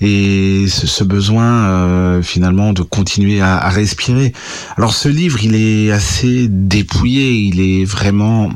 et 0.00 0.64
ce, 0.66 1.04
besoin 1.04 2.22
finalement 2.22 2.72
de 2.72 2.80
continuer 2.80 3.42
à, 3.42 3.58
à, 3.58 3.68
respirer. 3.68 4.32
Alors 4.78 4.94
ce 4.94 5.10
livre, 5.10 5.44
il 5.44 5.54
est 5.54 5.90
assez 5.90 6.48
dépouillé, 6.48 7.32
il 7.32 7.60
est 7.60 7.84
vraiment 7.84 8.50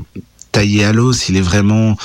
taillé 0.54 0.84
à 0.84 0.92
l'os, 0.92 1.28
il 1.28 1.36
est 1.36 1.42
vraiment 1.42 1.96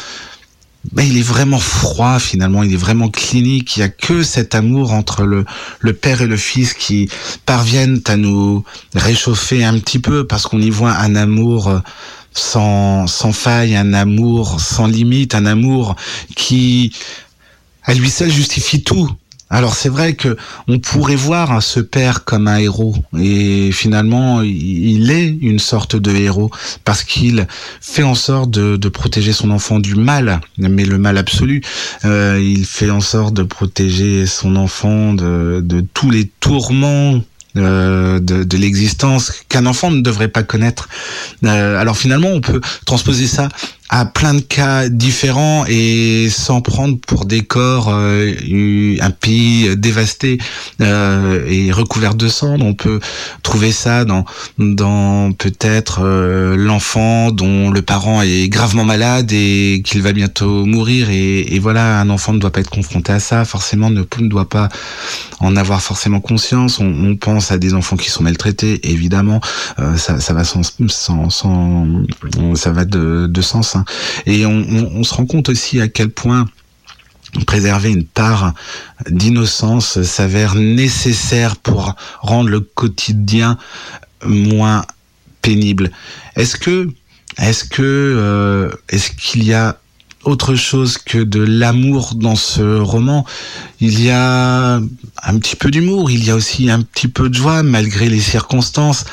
ben, 0.91 1.05
il 1.05 1.17
est 1.17 1.29
vraiment 1.35 1.59
froid 1.59 2.19
finalement, 2.19 2.63
il 2.63 2.73
est 2.73 2.77
vraiment 2.77 3.09
clinique, 3.09 3.77
il 3.77 3.81
y 3.81 3.83
a 3.83 3.89
que 3.89 4.23
cet 4.23 4.55
amour 4.55 4.91
entre 4.93 5.23
le, 5.23 5.45
le 5.79 5.93
père 5.93 6.21
et 6.21 6.27
le 6.27 6.37
fils 6.37 6.73
qui 6.73 7.09
parviennent 7.45 8.01
à 8.07 8.17
nous 8.17 8.63
réchauffer 8.95 9.63
un 9.63 9.77
petit 9.77 9.99
peu 9.99 10.25
parce 10.25 10.47
qu'on 10.47 10.61
y 10.61 10.69
voit 10.69 10.93
un 10.93 11.15
amour 11.15 11.67
euh, 11.67 11.79
sans, 12.33 13.05
sans 13.07 13.33
faille, 13.33 13.75
un 13.75 13.93
amour 13.93 14.59
sans 14.59 14.87
limite, 14.87 15.35
un 15.35 15.45
amour 15.45 15.95
qui 16.35 16.91
à 17.83 17.93
lui 17.93 18.09
seul 18.09 18.31
justifie 18.31 18.83
tout. 18.83 19.09
Alors 19.51 19.73
c'est 19.73 19.89
vrai 19.89 20.13
que 20.13 20.37
on 20.67 20.77
pourrait 20.77 21.15
voir 21.15 21.63
ce 21.63 21.79
père 21.79 22.23
comme 22.23 22.47
un 22.47 22.57
héros 22.57 22.95
et 23.17 23.71
finalement 23.71 24.41
il 24.43 25.09
est 25.09 25.27
une 25.41 25.57
sorte 25.57 25.95
de 25.95 26.11
héros 26.11 26.51
parce 26.85 27.03
qu'il 27.03 27.47
fait 27.81 28.03
en 28.03 28.13
sorte 28.13 28.51
de, 28.51 28.89
protéger 28.89 29.33
son 29.33 29.49
enfant 29.51 29.79
du 29.79 29.95
mal, 29.95 30.41
mais 30.57 30.85
le 30.85 30.97
mal 30.97 31.17
absolu. 31.17 31.61
Euh, 32.05 32.39
il 32.41 32.65
fait 32.65 32.89
en 32.89 33.01
sorte 33.01 33.33
de 33.33 33.43
protéger 33.43 34.25
son 34.25 34.55
enfant 34.55 35.13
de, 35.13 35.85
tous 35.93 36.11
les 36.11 36.29
tourments 36.39 37.21
euh, 37.57 38.19
de, 38.19 38.43
de 38.43 38.57
l'existence 38.57 39.33
qu'un 39.49 39.65
enfant 39.65 39.89
ne 39.89 40.01
devrait 40.01 40.27
pas 40.27 40.43
connaître. 40.43 40.87
Euh, 41.43 41.79
alors 41.79 41.97
finalement, 41.97 42.29
on 42.29 42.41
peut 42.41 42.61
transposer 42.85 43.25
ça 43.25 43.49
à 43.89 44.05
plein 44.05 44.35
de 44.35 44.41
cas 44.41 44.87
différents 44.87 45.65
et 45.67 46.29
sans 46.29 46.61
prendre 46.61 46.99
pour 46.99 47.25
décor 47.25 47.89
euh, 47.89 48.33
un 49.01 49.09
pays 49.09 49.75
dévasté 49.75 50.37
euh, 50.81 51.45
et 51.47 51.71
recouvert 51.71 52.13
de 52.13 52.27
cendres. 52.27 52.65
On 52.65 52.75
peut 52.75 52.99
trouver 53.41 53.71
ça 53.71 54.05
dans 54.05 54.25
dans 54.59 55.31
peut-être 55.33 56.01
euh, 56.03 56.55
l'enfant 56.55 57.31
dont 57.31 57.71
le 57.71 57.81
parent 57.81 58.21
est 58.21 58.47
gravement 58.47 58.85
malade 58.85 59.31
et 59.31 59.81
qu'il 59.83 60.03
va 60.03 60.13
bientôt 60.13 60.65
mourir 60.65 61.09
et, 61.09 61.55
et, 61.55 61.59
voilà 61.59 61.99
un 61.99 62.09
enfant 62.11 62.33
ne 62.33 62.39
doit 62.39 62.51
pas 62.51 62.61
être 62.61 62.69
confronté 62.69 63.11
à 63.11 63.19
ça 63.19 63.43
forcément 63.43 63.89
ne, 63.89 64.01
ne 64.19 64.27
doit 64.27 64.49
pas 64.49 64.69
en 65.39 65.55
avoir 65.55 65.81
forcément 65.81 66.19
conscience. 66.19 66.79
On, 66.79 66.85
on, 66.85 67.15
pense 67.15 67.51
à 67.51 67.57
des 67.57 67.73
enfants 67.73 67.97
qui 67.97 68.09
sont 68.09 68.23
maltraités 68.23 68.91
évidemment 68.91 69.41
ça, 69.97 70.19
ça 70.19 70.33
va 70.33 70.43
sans, 70.43 70.61
sans, 70.87 71.29
sans 71.29 71.87
ça 72.55 72.71
va 72.71 72.85
de, 72.85 73.27
de 73.27 73.41
sens 73.41 73.75
hein. 73.75 73.78
Et 74.25 74.45
on, 74.45 75.03
se 75.03 75.13
rend 75.13 75.25
compte 75.25 75.49
aussi 75.49 75.81
à 75.81 75.87
quel 75.87 76.09
point 76.09 76.45
préserver 77.45 77.89
une 77.89 78.05
part 78.05 78.53
d'innocence 79.09 80.01
s'avère 80.01 80.55
nécessaire 80.55 81.55
pour 81.57 81.95
rendre 82.21 82.49
le 82.49 82.59
quotidien 82.59 83.57
moins 84.25 84.85
pénible. 85.41 85.91
Est-ce 86.35 86.57
que, 86.57 86.89
est-ce 87.37 87.63
que, 87.63 87.81
euh, 87.81 88.69
est-ce 88.89 89.11
qu'il 89.11 89.43
y 89.43 89.53
a 89.53 89.77
autre 90.23 90.55
chose 90.55 90.97
que 90.97 91.19
de 91.19 91.41
l'amour 91.41 92.15
dans 92.15 92.35
ce 92.35 92.79
roman? 92.79 93.25
Il 93.79 94.01
y 94.01 94.09
a 94.09 94.75
un 94.75 95.37
petit 95.39 95.55
peu 95.55 95.71
d'humour, 95.71 96.11
il 96.11 96.23
y 96.23 96.31
a 96.31 96.35
aussi 96.35 96.69
un 96.69 96.81
petit 96.81 97.07
peu 97.07 97.29
de 97.29 97.35
joie 97.35 97.63
malgré 97.63 98.09
les 98.09 98.19
circonstances, 98.19 99.05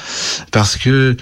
parce 0.50 0.76
que 0.76 1.16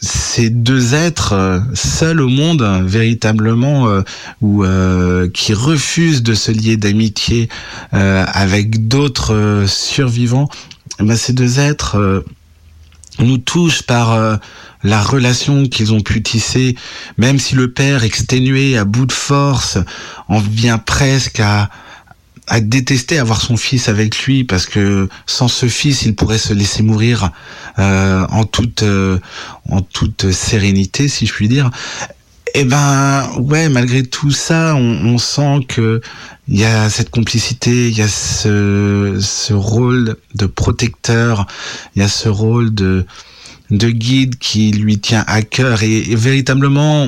ces 0.00 0.50
deux 0.50 0.94
êtres 0.94 1.32
euh, 1.32 1.60
seuls 1.74 2.20
au 2.20 2.28
monde 2.28 2.62
véritablement 2.84 3.88
euh, 3.88 4.02
ou 4.40 4.64
euh, 4.64 5.28
qui 5.28 5.54
refusent 5.54 6.22
de 6.22 6.34
se 6.34 6.50
lier 6.50 6.76
d'amitié 6.76 7.48
avec 7.92 8.88
d'autres 8.88 9.64
survivants 9.66 10.48
eh 11.00 11.04
ben, 11.04 11.16
ces 11.16 11.32
deux 11.32 11.58
êtres 11.58 12.24
nous 13.18 13.38
touchent 13.38 13.82
par 13.82 14.38
la 14.82 15.02
relation 15.02 15.66
qu'ils 15.66 15.92
ont 15.92 16.00
pu 16.00 16.22
tisser 16.22 16.76
même 17.16 17.38
si 17.38 17.54
le 17.54 17.72
père 17.72 18.04
exténué 18.04 18.76
à 18.76 18.84
bout 18.84 19.06
de 19.06 19.12
force 19.12 19.78
en 20.28 20.38
vient 20.38 20.78
presque 20.78 21.40
à 21.40 21.70
à 22.48 22.60
détester 22.60 23.18
avoir 23.18 23.40
son 23.40 23.56
fils 23.56 23.88
avec 23.88 24.24
lui 24.24 24.44
parce 24.44 24.66
que 24.66 25.08
sans 25.26 25.48
ce 25.48 25.66
fils, 25.66 26.02
il 26.02 26.14
pourrait 26.14 26.38
se 26.38 26.52
laisser 26.52 26.82
mourir 26.82 27.30
euh, 27.78 28.26
en 28.30 28.44
toute 28.44 28.82
euh, 28.82 29.18
en 29.70 29.82
toute 29.82 30.30
sérénité, 30.32 31.08
si 31.08 31.26
je 31.26 31.32
puis 31.32 31.48
dire. 31.48 31.70
Eh 32.54 32.64
ben 32.64 33.28
ouais, 33.38 33.68
malgré 33.68 34.02
tout 34.02 34.30
ça, 34.30 34.74
on, 34.74 34.80
on 34.80 35.18
sent 35.18 35.66
que 35.68 36.00
il 36.48 36.58
y 36.58 36.64
a 36.64 36.88
cette 36.88 37.10
complicité, 37.10 37.88
il 37.88 37.98
y 37.98 38.00
a 38.00 38.08
ce, 38.08 39.18
ce 39.20 39.52
rôle 39.52 40.16
de 40.34 40.46
protecteur, 40.46 41.46
il 41.94 42.00
y 42.00 42.04
a 42.04 42.08
ce 42.08 42.30
rôle 42.30 42.74
de 42.74 43.04
de 43.70 43.90
guide 43.90 44.38
qui 44.38 44.70
lui 44.72 44.98
tient 44.98 45.24
à 45.26 45.42
cœur. 45.42 45.82
Et, 45.82 46.14
véritablement 46.14 47.06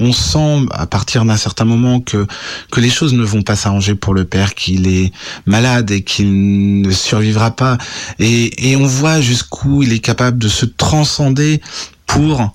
on, 0.00 0.12
sent 0.12 0.66
à 0.72 0.86
partir 0.86 1.24
d'un 1.24 1.36
certain 1.36 1.64
moment 1.64 2.00
que 2.00 2.26
que 2.70 2.80
les 2.80 2.90
choses 2.90 3.12
ne 3.12 3.22
vont 3.24 3.42
pas 3.42 3.56
s'arranger 3.56 3.94
pour 3.94 4.14
le 4.14 4.24
père 4.24 4.54
qu'il 4.54 4.88
est 4.88 5.12
malade 5.46 5.90
et 5.90 6.02
qu'il 6.02 6.80
ne 6.82 6.90
survivra 6.90 7.50
pas. 7.50 7.78
Et, 8.18 8.70
et 8.70 8.76
on 8.76 8.86
voit 8.86 9.20
jusqu'où 9.20 9.82
il 9.82 9.92
est 9.92 9.98
capable 9.98 10.38
de 10.38 10.48
se 10.48 10.66
transcender 10.66 11.60
pour 12.06 12.54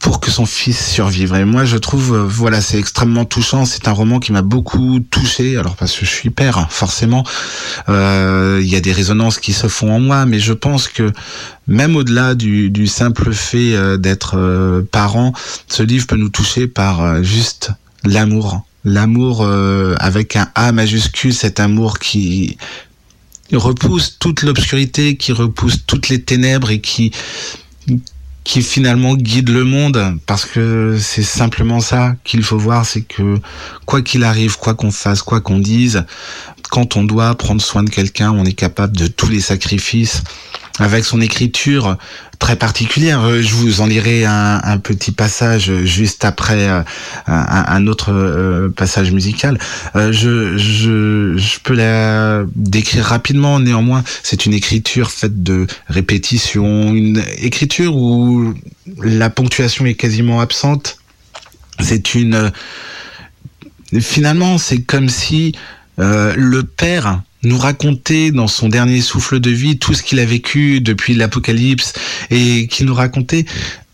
pour 0.00 0.20
que 0.20 0.30
son 0.30 0.44
fils 0.44 0.92
survive. 0.92 1.34
Et 1.34 1.44
moi, 1.44 1.64
je 1.64 1.78
trouve, 1.78 2.14
euh, 2.14 2.22
voilà, 2.22 2.60
c'est 2.60 2.78
extrêmement 2.78 3.24
touchant. 3.24 3.64
C'est 3.64 3.88
un 3.88 3.92
roman 3.92 4.18
qui 4.18 4.32
m'a 4.32 4.42
beaucoup 4.42 5.00
touché. 5.00 5.56
Alors 5.56 5.76
parce 5.76 5.96
que 5.96 6.04
je 6.04 6.10
suis 6.10 6.30
père, 6.30 6.66
forcément, 6.70 7.24
euh, 7.88 8.60
il 8.62 8.68
y 8.68 8.76
a 8.76 8.80
des 8.80 8.92
résonances 8.92 9.38
qui 9.38 9.52
se 9.52 9.66
font 9.68 9.92
en 9.92 10.00
moi, 10.00 10.26
mais 10.26 10.40
je 10.40 10.52
pense 10.52 10.88
que 10.88 11.12
même 11.66 11.96
au-delà 11.96 12.34
du, 12.34 12.86
simple 12.86 13.32
fait 13.32 13.74
euh, 13.74 13.96
d'être 13.96 14.84
parent, 14.92 15.32
ce 15.68 15.82
livre 15.82 16.06
peut 16.06 16.16
nous 16.16 16.28
toucher 16.28 16.66
par 16.66 17.22
juste 17.22 17.70
l'amour, 18.04 18.62
l'amour 18.84 19.46
avec 19.98 20.36
un 20.36 20.48
A 20.54 20.72
majuscule, 20.72 21.34
cet 21.34 21.60
amour 21.60 21.98
qui 21.98 22.56
repousse 23.52 24.16
toute 24.18 24.42
l'obscurité, 24.42 25.16
qui 25.16 25.32
repousse 25.32 25.86
toutes 25.86 26.08
les 26.08 26.22
ténèbres 26.22 26.70
et 26.70 26.80
qui 26.80 27.12
qui 28.48 28.62
finalement 28.62 29.14
guide 29.14 29.50
le 29.50 29.62
monde 29.62 30.16
parce 30.24 30.46
que 30.46 30.96
c'est 30.98 31.22
simplement 31.22 31.80
ça 31.80 32.16
qu'il 32.24 32.42
faut 32.42 32.56
voir, 32.56 32.86
c'est 32.86 33.02
que 33.02 33.38
quoi 33.84 34.00
qu'il 34.00 34.24
arrive, 34.24 34.56
quoi 34.56 34.72
qu'on 34.72 34.90
fasse, 34.90 35.20
quoi 35.20 35.42
qu'on 35.42 35.58
dise, 35.58 36.06
quand 36.70 36.96
on 36.96 37.04
doit 37.04 37.34
prendre 37.34 37.60
soin 37.60 37.82
de 37.82 37.90
quelqu'un, 37.90 38.32
on 38.32 38.46
est 38.46 38.54
capable 38.54 38.96
de 38.96 39.06
tous 39.06 39.28
les 39.28 39.42
sacrifices 39.42 40.22
avec 40.78 41.04
son 41.04 41.20
écriture 41.20 41.96
très 42.38 42.56
particulière. 42.56 43.22
Euh, 43.22 43.42
je 43.42 43.54
vous 43.54 43.80
en 43.80 43.86
lirai 43.86 44.24
un, 44.24 44.78
petit 44.78 45.12
passage 45.12 45.72
juste 45.84 46.24
après 46.24 46.68
euh, 46.68 46.82
un, 47.26 47.86
autre 47.86 48.12
euh, 48.12 48.68
passage 48.68 49.10
musical. 49.12 49.58
Je, 49.94 50.56
je, 50.56 51.36
je, 51.36 51.58
peux 51.62 51.74
la 51.74 52.44
décrire 52.54 53.04
rapidement, 53.04 53.58
néanmoins, 53.60 54.04
c'est 54.22 54.46
une 54.46 54.54
écriture 54.54 55.10
faite 55.10 55.42
de 55.42 55.66
répétition, 55.88 56.94
une 56.94 57.22
écriture 57.38 57.96
où 57.96 58.54
la 59.02 59.30
ponctuation 59.30 59.84
est 59.86 59.94
quasiment 59.94 60.40
absente. 60.40 60.98
C'est 61.80 62.14
une... 62.14 62.52
Finalement, 64.00 64.58
c'est 64.58 64.82
comme 64.82 65.08
si 65.08 65.54
le 65.96 66.62
père 66.62 67.22
nous 67.42 67.58
raconter 67.58 68.30
dans 68.30 68.48
son 68.48 68.68
dernier 68.68 69.00
souffle 69.00 69.40
de 69.40 69.50
vie 69.50 69.78
tout 69.78 69.94
ce 69.94 70.02
qu'il 70.02 70.20
a 70.20 70.24
vécu 70.24 70.80
depuis 70.80 71.14
l'apocalypse 71.14 71.92
et 72.30 72.66
qu'il 72.66 72.86
nous 72.86 72.94
racontait 72.94 73.44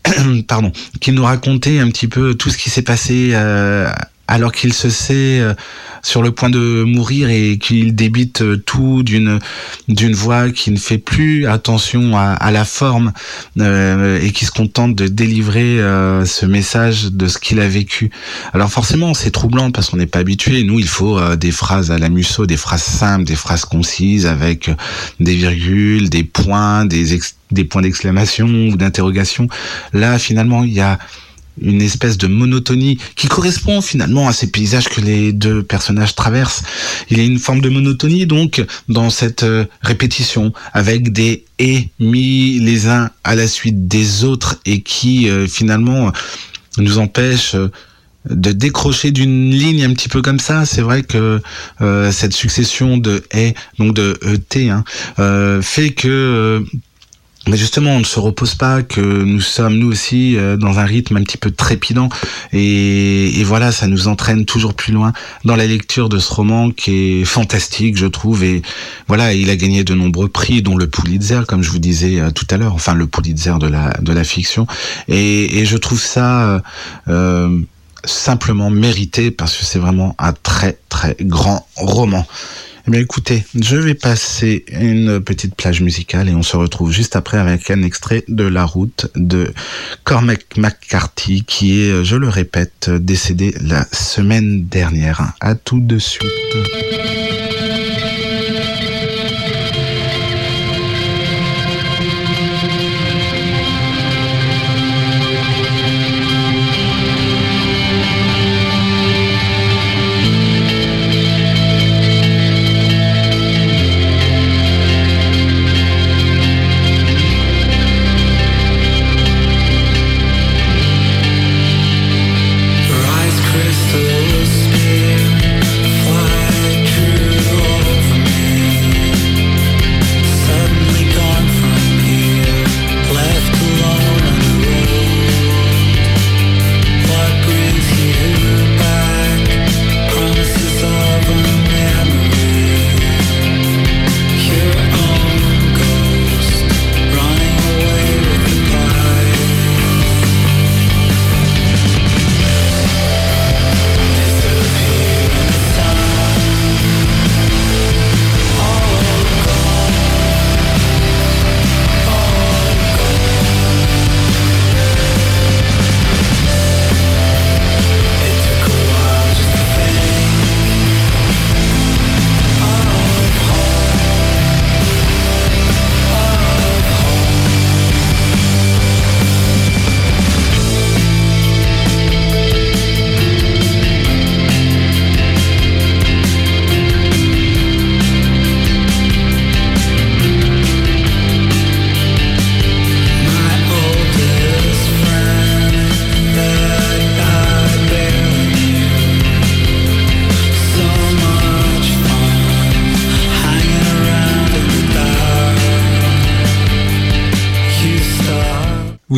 pardon 0.47 0.71
qu'il 0.99 1.13
nous 1.13 1.23
racontait 1.23 1.79
un 1.79 1.89
petit 1.89 2.07
peu 2.07 2.35
tout 2.35 2.49
ce 2.49 2.57
qui 2.57 2.69
s'est 2.69 2.81
passé 2.81 3.31
euh, 3.33 3.89
alors 4.27 4.51
qu'il 4.51 4.73
se 4.73 4.89
sait 4.89 5.39
euh, 5.39 5.53
sur 6.01 6.21
le 6.21 6.31
point 6.31 6.49
de 6.49 6.83
mourir 6.83 7.29
et 7.29 7.57
qu'il 7.57 7.95
débite 7.95 8.41
euh, 8.41 8.57
tout 8.57 9.03
d'une 9.03 9.39
d'une 9.87 10.13
voix 10.13 10.51
qui 10.51 10.71
ne 10.71 10.77
fait 10.77 10.97
plus 10.97 11.47
attention 11.47 12.17
à, 12.17 12.51
la 12.51 12.65
forme 12.65 13.11
euh, 13.59 14.19
et 14.21 14.31
qui 14.31 14.45
se 14.45 14.51
contente 14.51 14.95
de 14.95 15.07
délivrer 15.07 15.77
ce 16.25 16.45
message 16.45 17.05
de 17.11 17.27
ce 17.27 17.37
qu'il 17.37 17.59
a 17.59 17.67
vécu. 17.67 18.09
Alors 18.53 18.69
forcément, 18.71 19.13
c'est 19.13 19.31
troublant 19.31 19.71
parce 19.71 19.89
qu'on 19.89 19.97
n'est 19.97 20.05
pas 20.05 20.19
habitué. 20.19 20.63
Nous, 20.63 20.79
il 20.79 20.87
faut 20.87 21.19
des 21.35 21.51
phrases 21.51 21.91
à 21.91 21.97
la 21.97 22.09
Musso, 22.09 22.45
des 22.45 22.57
phrases 22.57 22.83
simples, 22.83 23.25
des 23.25 23.35
phrases 23.35 23.65
concises 23.65 24.25
avec 24.25 24.69
des 25.19 25.35
virgules, 25.35 26.09
des 26.09 26.23
points, 26.23 26.85
des 26.85 27.19
des 27.51 27.63
points 27.63 27.81
d'exclamation 27.81 28.47
ou 28.47 28.75
d'interrogation. 28.75 29.47
Là, 29.93 30.17
finalement, 30.19 30.63
il 30.63 30.73
y 30.73 30.81
a 30.81 30.97
une 31.61 31.81
espèce 31.81 32.17
de 32.17 32.27
monotonie 32.27 32.97
qui 33.15 33.27
correspond 33.27 33.81
finalement 33.81 34.27
à 34.27 34.33
ces 34.33 34.47
paysages 34.47 34.89
que 34.89 35.01
les 35.01 35.33
deux 35.33 35.63
personnages 35.63 36.15
traversent. 36.15 36.63
Il 37.09 37.17
y 37.17 37.21
a 37.21 37.23
une 37.23 37.39
forme 37.39 37.61
de 37.61 37.69
monotonie 37.69 38.25
donc 38.25 38.63
dans 38.89 39.09
cette 39.09 39.43
euh, 39.43 39.65
répétition 39.81 40.53
avec 40.73 41.11
des 41.11 41.43
et 41.57 41.89
mis 41.99 42.59
les 42.59 42.87
uns 42.87 43.09
à 43.23 43.35
la 43.35 43.47
suite 43.47 43.87
des 43.87 44.23
autres 44.23 44.59
et 44.65 44.81
qui 44.81 45.29
euh, 45.29 45.47
finalement 45.47 46.11
nous 46.77 46.97
empêchent 46.97 47.55
euh, 47.55 47.71
de 48.29 48.51
décrocher 48.51 49.11
d'une 49.11 49.51
ligne 49.51 49.83
un 49.83 49.93
petit 49.93 50.09
peu 50.09 50.21
comme 50.23 50.39
ça. 50.39 50.65
C'est 50.65 50.81
vrai 50.81 51.03
que 51.03 51.39
cette 52.11 52.33
succession 52.33 52.97
de 52.97 53.23
et 53.31 53.53
donc 53.77 53.93
de 53.93 54.17
et 54.55 54.69
hein, 54.71 54.83
fait 55.61 55.91
que 55.91 56.65
mais 57.47 57.57
justement, 57.57 57.91
on 57.91 57.99
ne 57.99 58.05
se 58.05 58.19
repose 58.19 58.55
pas, 58.55 58.81
que 58.81 59.01
nous 59.01 59.41
sommes 59.41 59.75
nous 59.75 59.87
aussi 59.87 60.37
euh, 60.37 60.57
dans 60.57 60.79
un 60.79 60.85
rythme 60.85 61.17
un 61.17 61.23
petit 61.23 61.37
peu 61.37 61.51
trépidant, 61.51 62.09
et, 62.53 63.43
voilà, 63.43 63.71
ça 63.71 63.87
nous 63.87 64.07
entraîne 64.07 64.45
toujours 64.45 64.73
plus 64.73 64.91
loin 64.91 65.13
dans 65.43 65.55
la 65.55 65.67
lecture 65.67 66.09
de 66.09 66.17
ce 66.17 66.33
roman 66.33 66.71
qui 66.71 67.21
est 67.21 67.25
fantastique, 67.25 67.95
je 67.95 68.07
trouve. 68.07 68.43
Et 68.43 68.63
voilà, 69.07 69.33
il 69.33 69.49
a 69.49 69.55
gagné 69.55 69.83
de 69.83 69.93
nombreux 69.93 70.27
prix, 70.27 70.61
dont 70.61 70.77
le 70.77 70.87
Pulitzer, 70.87 71.41
comme 71.47 71.61
je 71.61 71.69
vous 71.69 71.79
disais 71.79 72.19
euh, 72.19 72.31
tout 72.31 72.47
à 72.49 72.57
l'heure, 72.57 72.73
enfin 72.73 72.95
le 72.95 73.05
Pulitzer 73.05 73.53
de 73.59 73.67
la 73.67 73.91
de 74.01 74.13
la 74.13 74.23
fiction. 74.23 74.65
Et, 75.07 75.59
et 75.59 75.65
je 75.65 75.77
trouve 75.77 76.01
ça 76.01 76.61
euh, 77.07 77.59
simplement 78.03 78.69
mérité 78.69 79.31
parce 79.31 79.55
que 79.55 79.65
c'est 79.65 79.79
vraiment 79.79 80.15
un 80.19 80.33
très 80.33 80.77
très 80.89 81.15
grand 81.21 81.67
roman. 81.75 82.25
Eh 82.87 82.91
bien 82.91 82.99
écoutez, 82.99 83.43
je 83.59 83.77
vais 83.77 83.95
passer 83.95 84.63
une 84.67 85.19
petite 85.19 85.55
plage 85.55 85.81
musicale 85.81 86.29
et 86.29 86.35
on 86.35 86.43
se 86.43 86.55
retrouve 86.55 86.91
juste 86.91 87.15
après 87.15 87.39
avec 87.39 87.71
un 87.71 87.81
extrait 87.81 88.23
de 88.27 88.43
La 88.43 88.63
route 88.63 89.07
de 89.15 89.51
Cormac 90.03 90.55
McCarthy 90.55 91.43
qui 91.45 91.81
est, 91.81 92.03
je 92.03 92.15
le 92.15 92.29
répète, 92.29 92.91
décédé 92.91 93.55
la 93.59 93.85
semaine 93.91 94.65
dernière. 94.65 95.33
À 95.39 95.55
tout 95.55 95.79
de 95.79 95.97
suite. 95.97 96.29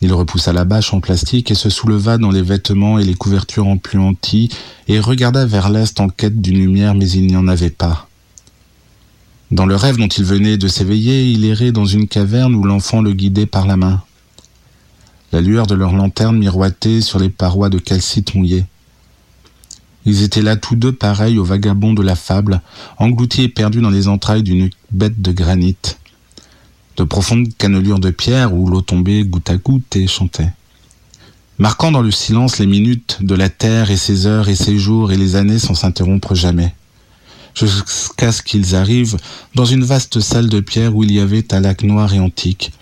Il 0.00 0.12
repoussa 0.14 0.52
la 0.52 0.64
bâche 0.64 0.94
en 0.94 1.00
plastique 1.00 1.50
et 1.50 1.54
se 1.54 1.68
souleva 1.68 2.16
dans 2.16 2.30
les 2.30 2.42
vêtements 2.42 2.98
et 2.98 3.04
les 3.04 3.14
couvertures 3.14 3.66
empuanties 3.66 4.48
et 4.88 5.00
regarda 5.00 5.44
vers 5.44 5.68
l'est 5.68 6.00
en 6.00 6.08
quête 6.08 6.40
d'une 6.40 6.58
lumière, 6.58 6.94
mais 6.94 7.10
il 7.10 7.26
n'y 7.26 7.36
en 7.36 7.46
avait 7.46 7.70
pas. 7.70 8.08
Dans 9.50 9.66
le 9.66 9.76
rêve 9.76 9.98
dont 9.98 10.08
il 10.08 10.24
venait 10.24 10.56
de 10.56 10.66
s'éveiller, 10.66 11.30
il 11.30 11.44
errait 11.44 11.72
dans 11.72 11.84
une 11.84 12.08
caverne 12.08 12.54
où 12.54 12.64
l'enfant 12.64 13.02
le 13.02 13.12
guidait 13.12 13.46
par 13.46 13.66
la 13.66 13.76
main. 13.76 14.02
La 15.32 15.40
lueur 15.40 15.66
de 15.66 15.74
leur 15.74 15.92
lanterne 15.92 16.36
miroitait 16.36 17.00
sur 17.00 17.18
les 17.18 17.30
parois 17.30 17.70
de 17.70 17.78
calcite 17.78 18.34
mouillées. 18.34 18.66
Ils 20.04 20.22
étaient 20.22 20.42
là 20.42 20.56
tous 20.56 20.76
deux 20.76 20.92
pareils 20.92 21.38
aux 21.38 21.44
vagabonds 21.44 21.94
de 21.94 22.02
la 22.02 22.16
fable, 22.16 22.60
engloutis 22.98 23.44
et 23.44 23.48
perdus 23.48 23.80
dans 23.80 23.90
les 23.90 24.08
entrailles 24.08 24.42
d'une 24.42 24.68
bête 24.90 25.22
de 25.22 25.32
granit. 25.32 25.76
de 26.98 27.04
profondes 27.04 27.48
cannelures 27.56 27.98
de 27.98 28.10
pierre 28.10 28.52
où 28.52 28.68
l'eau 28.68 28.82
tombait 28.82 29.24
goutte 29.24 29.48
à 29.48 29.56
goutte 29.56 29.96
et 29.96 30.06
chantait. 30.06 30.52
Marquant 31.58 31.92
dans 31.92 32.02
le 32.02 32.10
silence 32.10 32.58
les 32.58 32.66
minutes 32.66 33.18
de 33.20 33.34
la 33.34 33.48
terre 33.48 33.90
et 33.90 33.96
ses 33.96 34.26
heures 34.26 34.50
et 34.50 34.54
ses 34.54 34.78
jours 34.78 35.12
et 35.12 35.16
les 35.16 35.36
années 35.36 35.58
sans 35.58 35.74
s'interrompre 35.74 36.34
jamais. 36.34 36.74
Jusqu'à 37.54 38.32
ce 38.32 38.42
qu'ils 38.42 38.74
arrivent 38.74 39.16
dans 39.54 39.64
une 39.64 39.84
vaste 39.84 40.20
salle 40.20 40.48
de 40.48 40.60
pierre 40.60 40.94
où 40.94 41.04
il 41.04 41.12
y 41.12 41.20
avait 41.20 41.54
un 41.54 41.60
lac 41.60 41.82
noir 41.82 42.12
et 42.12 42.20
antique, 42.20 42.72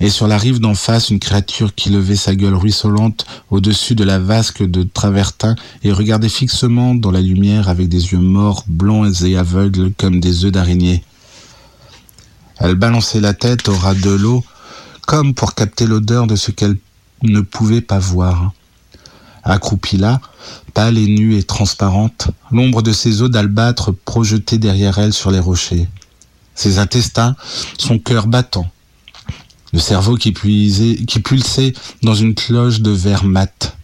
et 0.00 0.10
sur 0.10 0.26
la 0.26 0.38
rive 0.38 0.60
d'en 0.60 0.74
face 0.74 1.10
une 1.10 1.18
créature 1.18 1.74
qui 1.74 1.90
levait 1.90 2.16
sa 2.16 2.34
gueule 2.34 2.54
ruisselante 2.54 3.26
au-dessus 3.50 3.94
de 3.94 4.04
la 4.04 4.18
vasque 4.18 4.62
de 4.62 4.82
travertin 4.82 5.54
et 5.82 5.92
regardait 5.92 6.28
fixement 6.28 6.94
dans 6.94 7.10
la 7.10 7.22
lumière 7.22 7.68
avec 7.68 7.88
des 7.88 8.12
yeux 8.12 8.18
morts, 8.18 8.64
blancs 8.66 9.22
et 9.22 9.36
aveugles 9.36 9.92
comme 9.96 10.20
des 10.20 10.44
œufs 10.44 10.52
d'araignée. 10.52 11.02
Elle 12.58 12.74
balançait 12.74 13.20
la 13.20 13.34
tête 13.34 13.68
au 13.68 13.74
ras 13.74 13.94
de 13.94 14.10
l'eau, 14.10 14.44
comme 15.06 15.34
pour 15.34 15.54
capter 15.54 15.86
l'odeur 15.86 16.26
de 16.26 16.36
ce 16.36 16.50
qu'elle 16.50 16.76
ne 17.22 17.40
pouvait 17.40 17.80
pas 17.80 17.98
voir. 17.98 18.52
Accroupie 19.44 19.96
là, 19.96 20.20
pâle 20.74 20.98
et 20.98 21.06
nue 21.06 21.36
et 21.36 21.42
transparente, 21.42 22.28
l'ombre 22.50 22.82
de 22.82 22.92
ses 22.92 23.22
os 23.22 23.30
d'albâtre 23.30 23.92
projetée 23.92 24.58
derrière 24.58 24.98
elle 24.98 25.12
sur 25.12 25.30
les 25.30 25.38
rochers. 25.38 25.88
Ses 26.54 26.78
intestins, 26.78 27.36
son 27.78 27.98
cœur 27.98 28.26
battant, 28.26 28.68
le 29.72 29.78
cerveau 29.78 30.16
qui, 30.16 30.32
qui 30.32 31.20
pulsait 31.20 31.72
dans 32.02 32.14
une 32.14 32.34
cloche 32.34 32.80
de 32.80 32.90
verre 32.90 33.24
mat. 33.24 33.76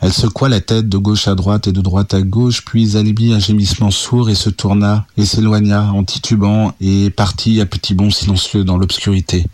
Elle 0.00 0.12
secoua 0.12 0.48
la 0.48 0.60
tête 0.60 0.88
de 0.88 0.98
gauche 0.98 1.26
à 1.26 1.34
droite 1.34 1.68
et 1.68 1.72
de 1.72 1.80
droite 1.80 2.12
à 2.12 2.20
gauche, 2.20 2.64
puis 2.64 2.96
émit 2.96 3.32
un 3.32 3.38
gémissement 3.38 3.90
sourd 3.90 4.28
et 4.28 4.34
se 4.34 4.50
tourna 4.50 5.06
et 5.16 5.24
s'éloigna 5.24 5.90
en 5.92 6.04
titubant 6.04 6.74
et 6.80 7.08
partit 7.10 7.60
à 7.60 7.66
petits 7.66 7.94
bonds 7.94 8.10
silencieux 8.10 8.62
dans 8.62 8.76
l'obscurité. 8.76 9.46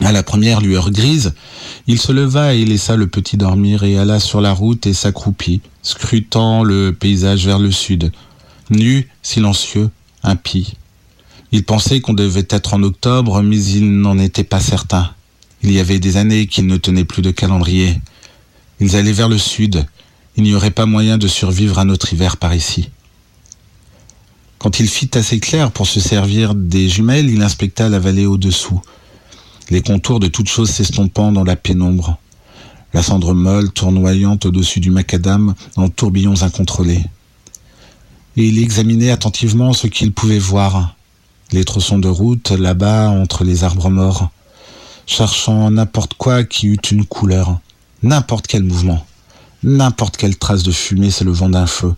À 0.00 0.12
la 0.12 0.22
première 0.22 0.60
lueur 0.60 0.90
grise, 0.90 1.34
il 1.86 2.00
se 2.00 2.12
leva 2.12 2.54
et 2.54 2.64
laissa 2.64 2.96
le 2.96 3.06
petit 3.06 3.36
dormir 3.36 3.82
et 3.82 3.98
alla 3.98 4.20
sur 4.20 4.40
la 4.40 4.52
route 4.52 4.86
et 4.86 4.94
s'accroupit, 4.94 5.60
scrutant 5.82 6.62
le 6.62 6.92
paysage 6.92 7.46
vers 7.46 7.58
le 7.58 7.70
sud, 7.70 8.12
nu, 8.70 9.08
silencieux, 9.22 9.90
impie. 10.22 10.74
Il 11.54 11.62
pensait 11.62 12.00
qu'on 12.00 12.14
devait 12.14 12.48
être 12.50 12.74
en 12.74 12.82
octobre, 12.82 13.40
mais 13.40 13.64
il 13.64 14.00
n'en 14.00 14.18
était 14.18 14.42
pas 14.42 14.58
certain. 14.58 15.12
Il 15.62 15.70
y 15.70 15.78
avait 15.78 16.00
des 16.00 16.16
années 16.16 16.48
qu'il 16.48 16.66
ne 16.66 16.76
tenait 16.76 17.04
plus 17.04 17.22
de 17.22 17.30
calendrier. 17.30 18.00
Ils 18.80 18.96
allaient 18.96 19.12
vers 19.12 19.28
le 19.28 19.38
sud. 19.38 19.86
Il 20.34 20.42
n'y 20.42 20.56
aurait 20.56 20.72
pas 20.72 20.84
moyen 20.84 21.16
de 21.16 21.28
survivre 21.28 21.78
à 21.78 21.84
notre 21.84 22.12
hiver 22.12 22.38
par 22.38 22.56
ici. 22.56 22.90
Quand 24.58 24.80
il 24.80 24.88
fit 24.88 25.10
assez 25.14 25.38
clair 25.38 25.70
pour 25.70 25.86
se 25.86 26.00
servir 26.00 26.56
des 26.56 26.88
jumelles, 26.88 27.30
il 27.30 27.40
inspecta 27.40 27.88
la 27.88 28.00
vallée 28.00 28.26
au-dessous, 28.26 28.82
les 29.70 29.80
contours 29.80 30.18
de 30.18 30.26
toutes 30.26 30.48
choses 30.48 30.70
s'estompant 30.70 31.30
dans 31.30 31.44
la 31.44 31.54
pénombre, 31.54 32.18
la 32.92 33.04
cendre 33.04 33.32
molle 33.32 33.70
tournoyant 33.70 34.40
au-dessus 34.44 34.80
du 34.80 34.90
macadam 34.90 35.54
en 35.76 35.88
tourbillons 35.88 36.42
incontrôlés. 36.42 37.04
Et 38.36 38.44
il 38.44 38.60
examinait 38.60 39.12
attentivement 39.12 39.72
ce 39.72 39.86
qu'il 39.86 40.10
pouvait 40.10 40.40
voir, 40.40 40.96
les 41.52 41.64
tronçons 41.64 41.98
de 41.98 42.08
route 42.08 42.50
là-bas 42.50 43.08
entre 43.08 43.44
les 43.44 43.64
arbres 43.64 43.90
morts, 43.90 44.30
cherchant 45.06 45.70
n'importe 45.70 46.14
quoi 46.14 46.44
qui 46.44 46.68
eût 46.68 46.80
une 46.90 47.04
couleur, 47.04 47.58
n'importe 48.02 48.46
quel 48.46 48.62
mouvement, 48.62 49.04
n'importe 49.62 50.16
quelle 50.16 50.36
trace 50.36 50.62
de 50.62 50.72
fumée 50.72 51.10
s'élevant 51.10 51.48
d'un 51.48 51.66
feu. 51.66 51.94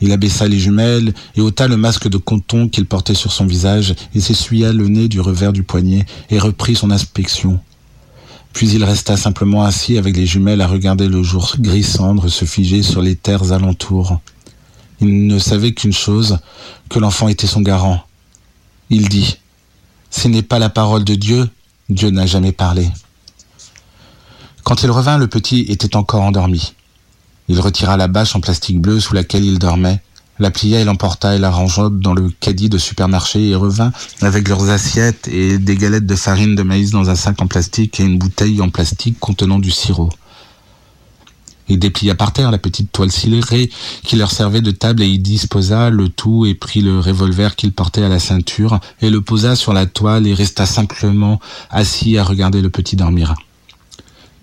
Il 0.00 0.12
abaissa 0.12 0.46
les 0.46 0.58
jumelles 0.58 1.12
et 1.34 1.40
ôta 1.40 1.66
le 1.66 1.76
masque 1.76 2.08
de 2.08 2.18
coton 2.18 2.68
qu'il 2.68 2.86
portait 2.86 3.14
sur 3.14 3.32
son 3.32 3.46
visage 3.46 3.94
et 4.14 4.20
s'essuya 4.20 4.72
le 4.72 4.86
nez 4.88 5.08
du 5.08 5.20
revers 5.20 5.52
du 5.52 5.64
poignet 5.64 6.06
et 6.30 6.38
reprit 6.38 6.76
son 6.76 6.90
inspection. 6.90 7.58
Puis 8.52 8.70
il 8.70 8.84
resta 8.84 9.16
simplement 9.16 9.64
assis 9.64 9.98
avec 9.98 10.16
les 10.16 10.26
jumelles 10.26 10.60
à 10.60 10.66
regarder 10.66 11.08
le 11.08 11.22
jour 11.22 11.56
gris 11.58 11.82
cendre 11.82 12.28
se 12.28 12.44
figer 12.44 12.82
sur 12.82 13.02
les 13.02 13.16
terres 13.16 13.52
alentours. 13.52 14.20
Il 15.00 15.26
ne 15.26 15.38
savait 15.38 15.72
qu'une 15.72 15.92
chose, 15.92 16.38
que 16.88 16.98
l'enfant 16.98 17.28
était 17.28 17.46
son 17.46 17.60
garant, 17.60 18.02
il 18.90 19.08
dit, 19.08 19.38
Ce 20.10 20.28
n'est 20.28 20.42
pas 20.42 20.58
la 20.58 20.70
parole 20.70 21.04
de 21.04 21.14
Dieu, 21.14 21.48
Dieu 21.88 22.10
n'a 22.10 22.26
jamais 22.26 22.52
parlé. 22.52 22.88
Quand 24.62 24.82
il 24.82 24.90
revint, 24.90 25.18
le 25.18 25.28
petit 25.28 25.60
était 25.68 25.96
encore 25.96 26.22
endormi. 26.22 26.74
Il 27.48 27.60
retira 27.60 27.96
la 27.96 28.08
bâche 28.08 28.36
en 28.36 28.40
plastique 28.40 28.80
bleu 28.80 29.00
sous 29.00 29.14
laquelle 29.14 29.44
il 29.44 29.58
dormait, 29.58 30.02
la 30.38 30.50
plia 30.50 30.80
et 30.80 30.84
l'emporta 30.84 31.34
et 31.34 31.38
la 31.38 31.50
rangea 31.50 31.88
dans 31.90 32.14
le 32.14 32.30
caddie 32.40 32.68
de 32.68 32.78
supermarché 32.78 33.48
et 33.48 33.54
revint 33.54 33.92
avec 34.20 34.48
leurs 34.48 34.68
assiettes 34.68 35.26
et 35.28 35.58
des 35.58 35.76
galettes 35.76 36.06
de 36.06 36.14
farine 36.14 36.54
de 36.54 36.62
maïs 36.62 36.90
dans 36.90 37.10
un 37.10 37.14
sac 37.14 37.40
en 37.40 37.46
plastique 37.46 37.98
et 38.00 38.04
une 38.04 38.18
bouteille 38.18 38.60
en 38.60 38.68
plastique 38.68 39.18
contenant 39.18 39.58
du 39.58 39.70
sirop. 39.70 40.10
Il 41.68 41.78
déplia 41.78 42.14
par 42.14 42.32
terre 42.32 42.50
la 42.50 42.58
petite 42.58 42.90
toile 42.92 43.12
cirée 43.12 43.70
qui 44.02 44.16
leur 44.16 44.30
servait 44.30 44.62
de 44.62 44.70
table 44.70 45.02
et 45.02 45.08
y 45.08 45.18
disposa 45.18 45.90
le 45.90 46.08
tout 46.08 46.46
et 46.46 46.54
prit 46.54 46.80
le 46.80 46.98
revolver 46.98 47.56
qu'il 47.56 47.72
portait 47.72 48.02
à 48.02 48.08
la 48.08 48.18
ceinture 48.18 48.80
et 49.02 49.10
le 49.10 49.20
posa 49.20 49.54
sur 49.54 49.72
la 49.72 49.86
toile 49.86 50.26
et 50.26 50.34
resta 50.34 50.64
simplement 50.64 51.40
assis 51.70 52.16
à 52.16 52.24
regarder 52.24 52.62
le 52.62 52.70
petit 52.70 52.96
dormir. 52.96 53.34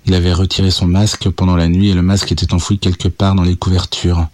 Il 0.05 0.13
avait 0.13 0.33
retiré 0.33 0.69
son 0.69 0.85
masque 0.85 1.29
pendant 1.29 1.55
la 1.55 1.67
nuit 1.67 1.89
et 1.89 1.95
le 1.95 2.03
masque 2.03 2.31
était 2.31 2.53
enfoui 2.53 2.77
quelque 2.77 3.07
part 3.07 3.33
dans 3.33 3.43
les 3.43 3.55
couvertures. 3.55 4.27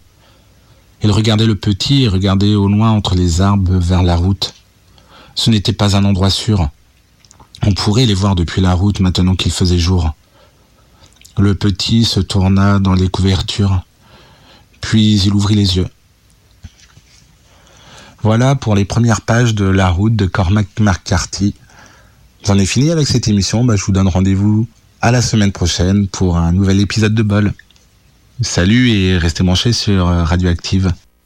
Il 1.03 1.11
regardait 1.11 1.45
le 1.45 1.55
petit 1.55 2.03
et 2.03 2.07
regardait 2.09 2.55
au 2.55 2.67
loin 2.67 2.91
entre 2.91 3.15
les 3.15 3.39
arbres 3.39 3.77
vers 3.77 4.03
la 4.03 4.17
route. 4.17 4.53
Ce 5.33 5.49
n'était 5.49 5.73
pas 5.73 5.95
un 5.95 6.03
endroit 6.03 6.29
sûr. 6.29 6.69
On 7.65 7.73
pourrait 7.73 8.05
les 8.05 8.13
voir 8.13 8.35
depuis 8.35 8.61
la 8.61 8.73
route 8.73 8.99
maintenant 8.99 9.35
qu'il 9.35 9.51
faisait 9.51 9.79
jour. 9.79 10.13
Le 11.37 11.55
petit 11.55 12.03
se 12.03 12.19
tourna 12.19 12.79
dans 12.79 12.93
les 12.93 13.09
couvertures, 13.09 13.83
puis 14.81 15.19
il 15.21 15.33
ouvrit 15.33 15.55
les 15.55 15.77
yeux. 15.77 15.87
Voilà 18.21 18.55
pour 18.55 18.75
les 18.75 18.85
premières 18.85 19.21
pages 19.21 19.55
de 19.55 19.65
La 19.65 19.89
route 19.89 20.15
de 20.15 20.25
Cormac 20.25 20.67
McCarthy. 20.79 21.55
J'en 22.45 22.57
ai 22.57 22.65
fini 22.65 22.91
avec 22.91 23.07
cette 23.07 23.27
émission, 23.27 23.63
bah, 23.63 23.75
je 23.75 23.83
vous 23.83 23.91
donne 23.91 24.07
rendez-vous 24.07 24.67
à 25.01 25.11
la 25.11 25.21
semaine 25.21 25.51
prochaine 25.51 26.07
pour 26.07 26.37
un 26.37 26.51
nouvel 26.51 26.79
épisode 26.79 27.15
de 27.15 27.23
Bol. 27.23 27.53
Salut 28.41 28.89
et 28.91 29.17
restez 29.17 29.43
branchés 29.43 29.73
sur 29.73 30.05
Radioactive. 30.05 30.91